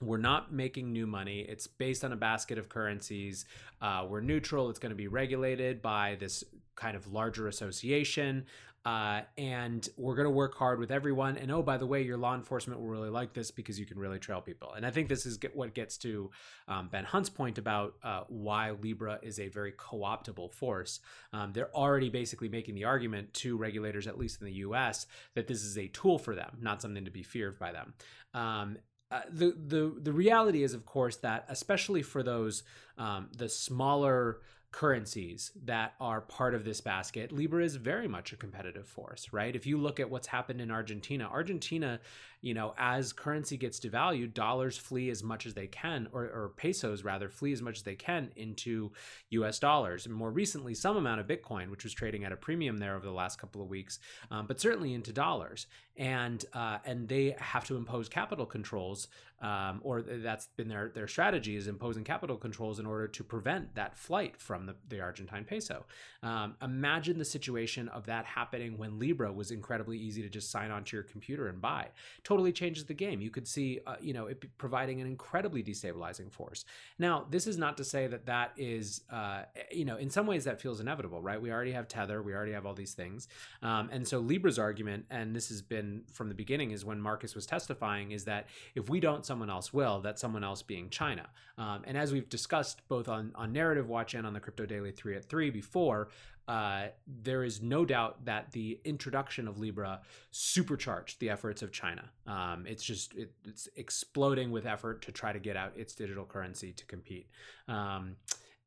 we're 0.00 0.16
not 0.18 0.52
making 0.52 0.92
new 0.92 1.06
money. 1.06 1.40
It's 1.40 1.66
based 1.66 2.04
on 2.04 2.12
a 2.12 2.16
basket 2.16 2.58
of 2.58 2.68
currencies. 2.68 3.44
Uh, 3.80 4.06
we're 4.08 4.20
neutral. 4.20 4.70
It's 4.70 4.78
going 4.78 4.90
to 4.90 4.96
be 4.96 5.08
regulated 5.08 5.82
by 5.82 6.16
this 6.20 6.44
kind 6.76 6.96
of 6.96 7.12
larger 7.12 7.48
association. 7.48 8.46
Uh, 8.84 9.20
and 9.36 9.86
we're 9.98 10.14
going 10.14 10.24
to 10.24 10.30
work 10.30 10.54
hard 10.54 10.78
with 10.78 10.90
everyone. 10.90 11.36
And 11.36 11.50
oh, 11.50 11.62
by 11.62 11.76
the 11.76 11.84
way, 11.84 12.00
your 12.02 12.16
law 12.16 12.34
enforcement 12.34 12.80
will 12.80 12.86
really 12.86 13.10
like 13.10 13.34
this 13.34 13.50
because 13.50 13.78
you 13.78 13.84
can 13.84 13.98
really 13.98 14.18
trail 14.18 14.40
people. 14.40 14.72
And 14.72 14.86
I 14.86 14.90
think 14.90 15.08
this 15.08 15.26
is 15.26 15.38
what 15.52 15.74
gets 15.74 15.98
to 15.98 16.30
um, 16.68 16.88
Ben 16.88 17.04
Hunt's 17.04 17.28
point 17.28 17.58
about 17.58 17.96
uh, 18.02 18.22
why 18.28 18.70
Libra 18.70 19.18
is 19.20 19.40
a 19.40 19.48
very 19.48 19.74
co 19.76 20.04
optable 20.04 20.48
force. 20.48 21.00
Um, 21.32 21.52
they're 21.52 21.74
already 21.76 22.08
basically 22.08 22.48
making 22.48 22.76
the 22.76 22.84
argument 22.84 23.34
to 23.34 23.58
regulators, 23.58 24.06
at 24.06 24.16
least 24.16 24.40
in 24.40 24.46
the 24.46 24.54
US, 24.54 25.06
that 25.34 25.48
this 25.48 25.64
is 25.64 25.76
a 25.76 25.88
tool 25.88 26.18
for 26.18 26.34
them, 26.34 26.56
not 26.60 26.80
something 26.80 27.04
to 27.04 27.10
be 27.10 27.22
feared 27.22 27.58
by 27.58 27.72
them. 27.72 27.94
Um, 28.32 28.78
uh, 29.10 29.22
the 29.30 29.54
the 29.56 29.94
the 30.00 30.12
reality 30.12 30.62
is, 30.62 30.74
of 30.74 30.84
course, 30.84 31.16
that 31.16 31.46
especially 31.48 32.02
for 32.02 32.22
those 32.22 32.62
um, 32.98 33.28
the 33.36 33.48
smaller 33.48 34.40
currencies 34.70 35.50
that 35.64 35.94
are 35.98 36.20
part 36.20 36.54
of 36.54 36.64
this 36.64 36.80
basket, 36.80 37.32
Libra 37.32 37.64
is 37.64 37.76
very 37.76 38.06
much 38.06 38.32
a 38.32 38.36
competitive 38.36 38.86
force, 38.86 39.32
right? 39.32 39.56
If 39.56 39.66
you 39.66 39.78
look 39.78 39.98
at 39.98 40.10
what's 40.10 40.26
happened 40.26 40.60
in 40.60 40.70
Argentina, 40.70 41.24
Argentina, 41.24 42.00
you 42.40 42.54
know, 42.54 42.74
as 42.78 43.12
currency 43.12 43.56
gets 43.56 43.80
devalued, 43.80 44.34
dollars 44.34 44.78
flee 44.78 45.10
as 45.10 45.22
much 45.22 45.46
as 45.46 45.54
they 45.54 45.66
can, 45.66 46.08
or, 46.12 46.22
or 46.22 46.52
pesos 46.56 47.02
rather, 47.02 47.28
flee 47.28 47.52
as 47.52 47.62
much 47.62 47.78
as 47.78 47.82
they 47.82 47.94
can 47.94 48.30
into 48.36 48.92
US 49.30 49.58
dollars. 49.58 50.06
And 50.06 50.14
more 50.14 50.30
recently, 50.30 50.74
some 50.74 50.96
amount 50.96 51.20
of 51.20 51.26
Bitcoin, 51.26 51.70
which 51.70 51.84
was 51.84 51.92
trading 51.92 52.24
at 52.24 52.32
a 52.32 52.36
premium 52.36 52.78
there 52.78 52.94
over 52.94 53.06
the 53.06 53.12
last 53.12 53.40
couple 53.40 53.60
of 53.60 53.68
weeks, 53.68 53.98
um, 54.30 54.46
but 54.46 54.60
certainly 54.60 54.94
into 54.94 55.12
dollars. 55.12 55.66
And 55.96 56.44
uh, 56.52 56.78
and 56.84 57.08
they 57.08 57.34
have 57.38 57.64
to 57.66 57.76
impose 57.76 58.08
capital 58.08 58.46
controls, 58.46 59.08
um, 59.42 59.80
or 59.82 60.02
that's 60.02 60.46
been 60.56 60.68
their 60.68 60.92
their 60.94 61.08
strategy 61.08 61.56
is 61.56 61.66
imposing 61.66 62.04
capital 62.04 62.36
controls 62.36 62.78
in 62.78 62.86
order 62.86 63.08
to 63.08 63.24
prevent 63.24 63.74
that 63.74 63.96
flight 63.96 64.36
from 64.36 64.66
the, 64.66 64.76
the 64.88 65.00
Argentine 65.00 65.44
peso. 65.44 65.86
Um, 66.22 66.54
imagine 66.62 67.18
the 67.18 67.24
situation 67.24 67.88
of 67.88 68.06
that 68.06 68.26
happening 68.26 68.78
when 68.78 69.00
Libra 69.00 69.32
was 69.32 69.50
incredibly 69.50 69.98
easy 69.98 70.22
to 70.22 70.28
just 70.28 70.52
sign 70.52 70.70
onto 70.70 70.96
your 70.96 71.02
computer 71.02 71.48
and 71.48 71.60
buy. 71.60 71.88
Totally 72.30 72.52
changes 72.52 72.84
the 72.84 72.98
game. 73.06 73.18
You 73.26 73.32
could 73.36 73.48
see, 73.48 73.80
uh, 73.86 73.96
you 74.08 74.12
know, 74.16 74.26
it 74.26 74.36
providing 74.58 75.00
an 75.00 75.06
incredibly 75.06 75.62
destabilizing 75.62 76.30
force. 76.38 76.60
Now, 76.98 77.14
this 77.34 77.46
is 77.46 77.56
not 77.64 77.74
to 77.78 77.84
say 77.84 78.06
that 78.06 78.26
that 78.26 78.48
is, 78.58 78.86
uh, 79.10 79.40
you 79.80 79.86
know, 79.88 79.96
in 79.96 80.10
some 80.10 80.26
ways 80.26 80.44
that 80.44 80.60
feels 80.60 80.78
inevitable, 80.80 81.20
right? 81.28 81.40
We 81.40 81.50
already 81.50 81.72
have 81.72 81.86
Tether, 81.88 82.18
we 82.22 82.34
already 82.34 82.52
have 82.58 82.66
all 82.66 82.74
these 82.74 82.94
things, 83.02 83.28
um, 83.62 83.88
and 83.94 84.06
so 84.06 84.16
Libra's 84.20 84.58
argument, 84.58 85.06
and 85.10 85.34
this 85.34 85.48
has 85.48 85.62
been 85.62 86.02
from 86.12 86.28
the 86.28 86.34
beginning, 86.34 86.72
is 86.72 86.84
when 86.84 87.00
Marcus 87.00 87.34
was 87.34 87.46
testifying, 87.46 88.12
is 88.12 88.24
that 88.24 88.42
if 88.74 88.90
we 88.90 89.00
don't, 89.00 89.24
someone 89.24 89.48
else 89.48 89.72
will. 89.72 90.00
That 90.02 90.18
someone 90.18 90.44
else 90.44 90.62
being 90.62 90.90
China. 90.90 91.26
Um, 91.56 91.82
and 91.88 91.96
as 91.96 92.12
we've 92.12 92.28
discussed 92.28 92.86
both 92.88 93.08
on 93.08 93.32
on 93.42 93.52
Narrative 93.52 93.88
Watch 93.88 94.14
and 94.14 94.26
on 94.26 94.34
the 94.34 94.40
Crypto 94.40 94.66
Daily 94.66 94.92
three 94.92 95.16
at 95.16 95.24
three 95.24 95.50
before, 95.50 96.08
uh, 96.48 96.88
there 97.06 97.44
is 97.44 97.60
no 97.60 97.84
doubt 97.84 98.24
that 98.24 98.50
the 98.52 98.80
introduction 98.84 99.46
of 99.46 99.58
Libra 99.58 100.00
supercharged 100.30 101.20
the 101.20 101.28
efforts 101.28 101.60
of 101.60 101.70
China. 101.70 102.10
Um, 102.26 102.64
it's 102.66 102.82
just 102.82 103.14
it, 103.14 103.32
it's 103.44 103.68
exploding 103.76 104.50
with 104.50 104.66
effort 104.66 105.02
to 105.02 105.12
try 105.12 105.32
to 105.32 105.38
get 105.38 105.56
out 105.56 105.72
its 105.76 105.94
digital 105.94 106.24
currency 106.24 106.72
to 106.72 106.86
compete. 106.86 107.28
Um, 107.68 108.16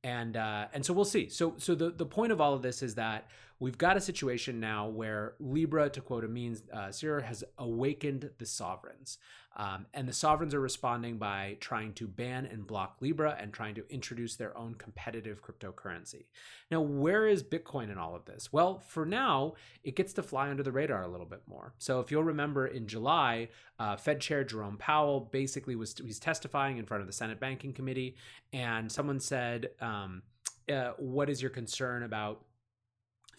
and 0.03 0.38
uh, 0.38 0.67
and 0.73 0.85
so 0.85 0.93
we'll 0.93 1.05
see. 1.05 1.27
So 1.29 1.55
so 1.57 1.73
the 1.73 1.89
the 1.89 2.05
point 2.05 2.31
of 2.31 2.39
all 2.39 2.53
of 2.53 2.61
this 2.61 2.83
is 2.83 2.95
that 2.95 3.27
we've 3.62 3.77
got 3.77 3.96
a 3.96 4.01
situation 4.01 4.60
now 4.60 4.88
where 4.88 5.36
Libra, 5.39 5.89
to 5.91 6.01
quote 6.01 6.25
Amin 6.25 6.58
uh, 6.74 6.91
Sir, 6.91 7.22
has 7.22 7.44
awakened 7.58 8.32
the 8.39 8.46
sovereigns. 8.46 9.20
Um, 9.56 9.86
and 9.94 10.08
the 10.08 10.13
sovereigns 10.13 10.53
are 10.53 10.62
responding 10.62 11.18
by 11.18 11.58
trying 11.60 11.94
to 11.96 12.08
ban 12.08 12.46
and 12.46 12.65
block 12.65 12.98
Libra 13.01 13.38
and 13.39 13.53
trying 13.53 13.75
to 13.75 13.84
introduce 13.89 14.36
their 14.36 14.58
own 14.58 14.75
competitive 14.75 15.41
cryptocurrency. 15.44 16.25
Now, 16.72 16.82
where 16.82 17.27
is 17.27 17.44
Bitcoin 17.44 17.91
in 17.91 17.98
all 17.98 18.15
of 18.15 18.25
this? 18.25 18.51
Well, 18.51 18.80
for 18.80 19.06
now, 19.06 19.53
it 19.84 19.96
gets 19.96 20.13
to 20.13 20.24
fly 20.24 20.50
under 20.50 20.63
the 20.63 20.72
radar 20.72 21.03
a 21.03 21.08
little 21.10 21.25
bit 21.25 21.41
more. 21.48 21.74
So, 21.77 22.00
if 22.00 22.10
you'll 22.10 22.24
remember 22.24 22.65
in 22.65 22.88
July, 22.88 23.50
uh, 23.77 23.98
Fed 23.98 24.22
Chair 24.22 24.44
Jerome 24.44 24.77
Powell 24.77 25.30
basically 25.32 25.75
was 25.75 25.96
he's 26.03 26.20
testifying 26.20 26.77
in 26.77 26.86
front 26.86 27.01
of 27.01 27.08
the 27.08 27.13
Senate 27.13 27.39
Banking 27.39 27.74
Committee, 27.74 28.15
and 28.53 28.91
someone 28.91 29.20
said, 29.20 29.72
um, 29.82 30.24
uh, 30.72 30.94
"What 30.98 31.30
is 31.30 31.41
your 31.41 31.51
concern 31.51 32.03
about?" 32.03 32.46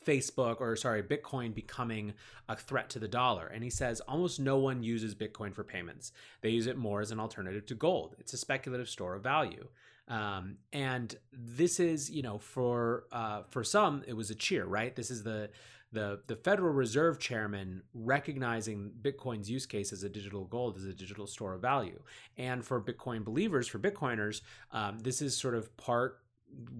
Facebook 0.04 0.60
or 0.60 0.76
sorry, 0.76 1.02
Bitcoin 1.02 1.54
becoming 1.54 2.14
a 2.48 2.56
threat 2.56 2.90
to 2.90 2.98
the 2.98 3.08
dollar. 3.08 3.46
And 3.46 3.62
he 3.64 3.70
says 3.70 4.00
almost 4.00 4.40
no 4.40 4.58
one 4.58 4.82
uses 4.82 5.14
Bitcoin 5.14 5.54
for 5.54 5.64
payments. 5.64 6.12
They 6.40 6.50
use 6.50 6.66
it 6.66 6.76
more 6.76 7.00
as 7.00 7.10
an 7.10 7.20
alternative 7.20 7.66
to 7.66 7.74
gold. 7.74 8.16
It's 8.18 8.32
a 8.32 8.38
speculative 8.38 8.88
store 8.88 9.14
of 9.14 9.22
value. 9.22 9.68
Um, 10.08 10.56
and 10.72 11.14
this 11.32 11.80
is, 11.80 12.10
you 12.10 12.22
know, 12.22 12.38
for 12.38 13.04
uh, 13.12 13.42
for 13.50 13.64
some, 13.64 14.02
it 14.06 14.14
was 14.14 14.30
a 14.30 14.34
cheer, 14.34 14.64
right? 14.64 14.94
This 14.94 15.10
is 15.10 15.22
the 15.22 15.50
the 15.92 16.20
the 16.26 16.36
Federal 16.36 16.72
Reserve 16.72 17.18
chairman 17.18 17.82
recognizing 17.94 18.90
Bitcoin's 19.00 19.50
use 19.50 19.66
case 19.66 19.92
as 19.92 20.02
a 20.02 20.08
digital 20.08 20.44
gold, 20.44 20.76
as 20.76 20.84
a 20.84 20.92
digital 20.92 21.26
store 21.26 21.54
of 21.54 21.60
value. 21.60 22.00
And 22.36 22.64
for 22.64 22.80
Bitcoin 22.80 23.24
believers, 23.24 23.68
for 23.68 23.78
Bitcoiners, 23.78 24.40
um, 24.72 24.98
this 24.98 25.22
is 25.22 25.36
sort 25.36 25.54
of 25.54 25.74
part 25.76 26.21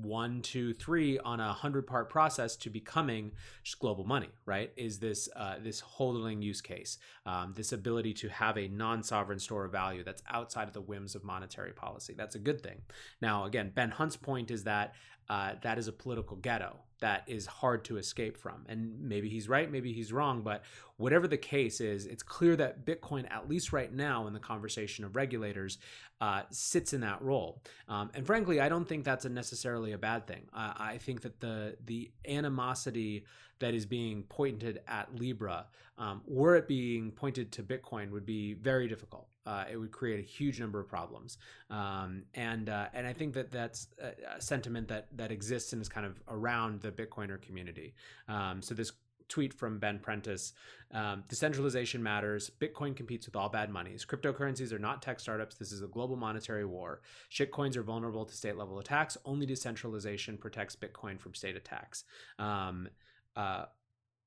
one, 0.02 0.42
two, 0.42 0.72
three 0.74 1.18
on 1.18 1.40
a 1.40 1.52
hundred 1.52 1.86
part 1.86 2.08
process 2.08 2.56
to 2.56 2.70
becoming 2.70 3.32
just 3.62 3.78
global 3.78 4.04
money, 4.04 4.28
right? 4.46 4.72
Is 4.76 4.98
this 4.98 5.28
uh, 5.36 5.56
this 5.62 5.80
holding 5.80 6.42
use 6.42 6.60
case, 6.60 6.98
um, 7.26 7.54
this 7.56 7.72
ability 7.72 8.14
to 8.14 8.28
have 8.28 8.58
a 8.58 8.68
non-sovereign 8.68 9.38
store 9.38 9.64
of 9.64 9.72
value 9.72 10.02
that's 10.04 10.22
outside 10.28 10.68
of 10.68 10.74
the 10.74 10.80
whims 10.80 11.14
of 11.14 11.24
monetary 11.24 11.72
policy? 11.72 12.14
That's 12.16 12.34
a 12.34 12.40
good 12.40 12.60
thing. 12.62 12.82
Now, 13.20 13.44
again, 13.44 13.72
Ben 13.74 13.90
Hunt's 13.90 14.16
point 14.16 14.50
is 14.50 14.64
that 14.64 14.94
uh, 15.32 15.54
that 15.62 15.78
is 15.78 15.88
a 15.88 15.92
political 15.92 16.36
ghetto 16.36 16.76
that 17.00 17.24
is 17.26 17.46
hard 17.46 17.86
to 17.86 17.96
escape 17.96 18.36
from. 18.36 18.66
And 18.68 19.00
maybe 19.00 19.30
he's 19.30 19.48
right, 19.48 19.72
maybe 19.72 19.94
he's 19.94 20.12
wrong, 20.12 20.42
but 20.42 20.62
whatever 20.98 21.26
the 21.26 21.38
case 21.38 21.80
is, 21.80 22.04
it's 22.04 22.22
clear 22.22 22.54
that 22.56 22.84
Bitcoin, 22.84 23.24
at 23.30 23.48
least 23.48 23.72
right 23.72 23.90
now 23.90 24.26
in 24.26 24.34
the 24.34 24.38
conversation 24.38 25.06
of 25.06 25.16
regulators, 25.16 25.78
uh, 26.20 26.42
sits 26.50 26.92
in 26.92 27.00
that 27.00 27.22
role. 27.22 27.62
Um, 27.88 28.10
and 28.12 28.26
frankly, 28.26 28.60
I 28.60 28.68
don't 28.68 28.86
think 28.86 29.04
that's 29.04 29.24
a 29.24 29.30
necessarily 29.30 29.92
a 29.92 29.98
bad 29.98 30.26
thing. 30.26 30.42
Uh, 30.54 30.74
I 30.76 30.98
think 30.98 31.22
that 31.22 31.40
the 31.40 31.76
the 31.82 32.12
animosity 32.28 33.24
that 33.62 33.74
is 33.74 33.86
being 33.86 34.24
pointed 34.24 34.80
at 34.88 35.14
Libra, 35.14 35.66
um, 35.96 36.20
were 36.26 36.56
it 36.56 36.66
being 36.66 37.12
pointed 37.12 37.52
to 37.52 37.62
Bitcoin, 37.62 38.10
would 38.10 38.26
be 38.26 38.54
very 38.54 38.88
difficult. 38.88 39.28
Uh, 39.46 39.64
it 39.70 39.76
would 39.76 39.92
create 39.92 40.18
a 40.18 40.22
huge 40.22 40.60
number 40.60 40.78
of 40.78 40.86
problems, 40.86 41.38
um, 41.70 42.22
and 42.34 42.68
uh, 42.68 42.86
and 42.92 43.06
I 43.06 43.12
think 43.12 43.34
that 43.34 43.50
that's 43.50 43.88
a, 44.00 44.40
sentiment 44.40 44.88
that 44.88 45.08
that 45.16 45.32
exists 45.32 45.72
and 45.72 45.80
is 45.80 45.88
kind 45.88 46.06
of 46.06 46.20
around 46.28 46.80
the 46.80 46.92
Bitcoiner 46.92 47.40
community. 47.40 47.94
Um, 48.28 48.62
so 48.62 48.74
this 48.74 48.92
tweet 49.28 49.54
from 49.54 49.78
Ben 49.78 49.98
Prentice 49.98 50.52
um, 50.92 51.24
Decentralization 51.28 52.02
matters. 52.02 52.50
Bitcoin 52.60 52.94
competes 52.94 53.26
with 53.26 53.34
all 53.34 53.48
bad 53.48 53.70
monies. 53.70 54.04
Cryptocurrencies 54.04 54.72
are 54.72 54.78
not 54.78 55.00
tech 55.00 55.18
startups. 55.18 55.56
This 55.56 55.72
is 55.72 55.82
a 55.82 55.86
global 55.86 56.16
monetary 56.16 56.66
war. 56.66 57.00
Shitcoins 57.30 57.76
are 57.76 57.82
vulnerable 57.82 58.26
to 58.26 58.34
state 58.34 58.56
level 58.56 58.78
attacks. 58.78 59.16
Only 59.24 59.46
decentralization 59.46 60.36
protects 60.36 60.76
Bitcoin 60.76 61.18
from 61.18 61.34
state 61.34 61.56
attacks. 61.56 62.04
Um, 62.38 62.88
uh, 63.36 63.64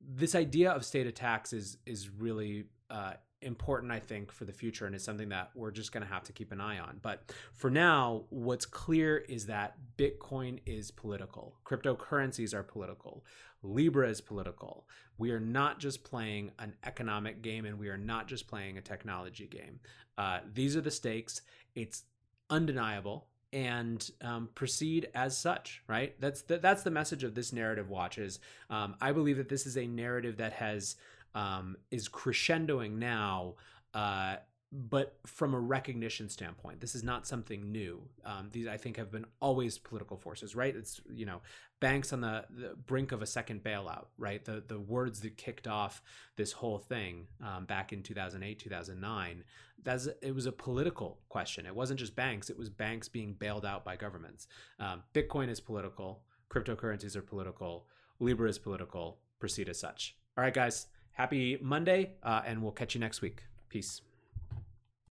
this 0.02 0.36
idea 0.36 0.72
of 0.72 0.86
state 0.86 1.08
attacks 1.08 1.54
is 1.54 1.78
is 1.86 2.10
really 2.10 2.65
uh, 2.89 3.13
important, 3.41 3.91
I 3.91 4.00
think, 4.00 4.32
for 4.32 4.46
the 4.46 4.54
future, 4.54 4.86
and 4.86 4.96
it's 4.96 5.04
something 5.04 5.30
that 5.30 5.52
we're 5.56 5.72
just 5.72 5.91
going 5.91 6.06
to 6.06 6.12
have 6.12 6.24
to 6.24 6.34
keep 6.34 6.52
an 6.52 6.62
eye 6.62 6.80
on. 6.80 7.00
But 7.02 7.32
for 7.54 7.70
now, 7.70 8.24
what's 8.30 8.65
clear 8.65 9.18
is 9.18 9.46
that 9.48 9.76
Bitcoin 9.98 10.60
is 10.65 10.91
political, 10.91 11.58
cryptocurrencies 11.65 12.54
are 12.54 12.63
political, 12.63 13.24
Libra 13.63 14.10
is 14.10 14.22
political. 14.22 14.88
We 15.18 15.32
are 15.32 15.39
not 15.39 15.80
just 15.80 16.04
playing 16.04 16.52
an 16.60 16.76
economic 16.84 17.41
game, 17.41 17.65
and 17.65 17.80
we 17.80 17.89
are 17.89 17.98
not 17.98 18.28
just 18.28 18.48
playing 18.48 18.78
a 18.78 18.82
technology 18.82 19.48
game. 19.48 19.80
Uh, 20.18 20.39
these 20.54 20.76
are 20.76 20.82
the 20.82 20.91
stakes. 20.91 21.41
It's 21.74 22.04
undeniable 22.50 23.28
and 23.56 24.12
um, 24.22 24.50
proceed 24.54 25.08
as 25.15 25.36
such 25.36 25.82
right 25.88 26.13
that's 26.20 26.44
the, 26.44 26.58
that's 26.58 26.84
the 26.84 26.91
message 26.91 27.24
of 27.24 27.34
this 27.34 27.52
narrative 27.52 27.89
watch 27.89 28.20
is 28.20 28.39
um, 28.70 28.94
i 29.02 29.12
believe 29.12 29.38
that 29.38 29.50
this 29.50 29.65
is 29.65 29.78
a 29.78 29.88
narrative 29.88 30.38
that 30.38 30.54
has 30.54 30.98
um, 31.36 31.76
is 31.91 32.10
crescendoing 32.10 32.94
now. 32.94 33.56
Uh, 33.94 34.38
but 34.76 35.18
from 35.26 35.54
a 35.54 35.60
recognition 35.60 36.30
standpoint, 36.30 36.82
this 36.82 36.96
is 36.96 37.04
not 37.04 37.26
something 37.26 37.72
new. 37.72 38.02
Um, 38.26 38.50
these, 38.52 38.68
I 38.68 38.78
think, 38.78 38.98
have 38.98 39.12
been 39.12 39.26
always 39.40 39.78
political 39.78 40.18
forces, 40.18 40.56
right? 40.56 40.76
It's 40.76 41.02
you 41.14 41.26
know, 41.26 41.42
banks 41.80 42.12
on 42.14 42.22
the, 42.22 42.46
the 42.50 42.76
brink 42.76 43.12
of 43.12 43.22
a 43.22 43.26
second 43.26 43.64
bailout, 43.64 44.06
right? 44.18 44.44
The 44.44 44.64
the 44.68 44.80
words 44.80 45.22
that 45.22 45.38
kicked 45.38 45.68
off 45.68 46.02
this 46.36 46.52
whole 46.52 46.80
thing 46.80 47.28
um, 47.44 47.66
back 47.66 47.94
in 47.94 48.04
2008, 48.04 48.60
2009. 48.60 49.44
That's 49.84 50.08
it 50.22 50.34
was 50.34 50.46
a 50.46 50.52
political 50.52 51.20
question. 51.30 51.66
It 51.66 51.76
wasn't 51.76 52.00
just 52.00 52.16
banks; 52.16 52.50
it 52.50 52.58
was 52.58 52.70
banks 52.70 53.08
being 53.08 53.34
bailed 53.34 53.66
out 53.66 53.86
by 53.86 53.96
governments. 53.96 54.48
Um, 54.80 55.04
Bitcoin 55.14 55.50
is 55.50 55.60
political. 55.60 56.24
Cryptocurrencies 56.50 57.16
are 57.16 57.22
political. 57.22 57.88
Libra 58.20 58.50
is 58.50 58.58
political. 58.58 59.20
Proceed 59.40 59.70
as 59.70 59.80
such. 59.80 60.16
All 60.38 60.44
right, 60.44 60.54
guys 60.54 60.88
happy 61.16 61.58
Monday, 61.62 62.12
uh, 62.24 62.42
and 62.46 62.62
we'll 62.62 62.72
catch 62.72 62.94
you 62.94 63.02
next 63.02 63.22
week. 63.22 63.44
Peace. 63.70 64.02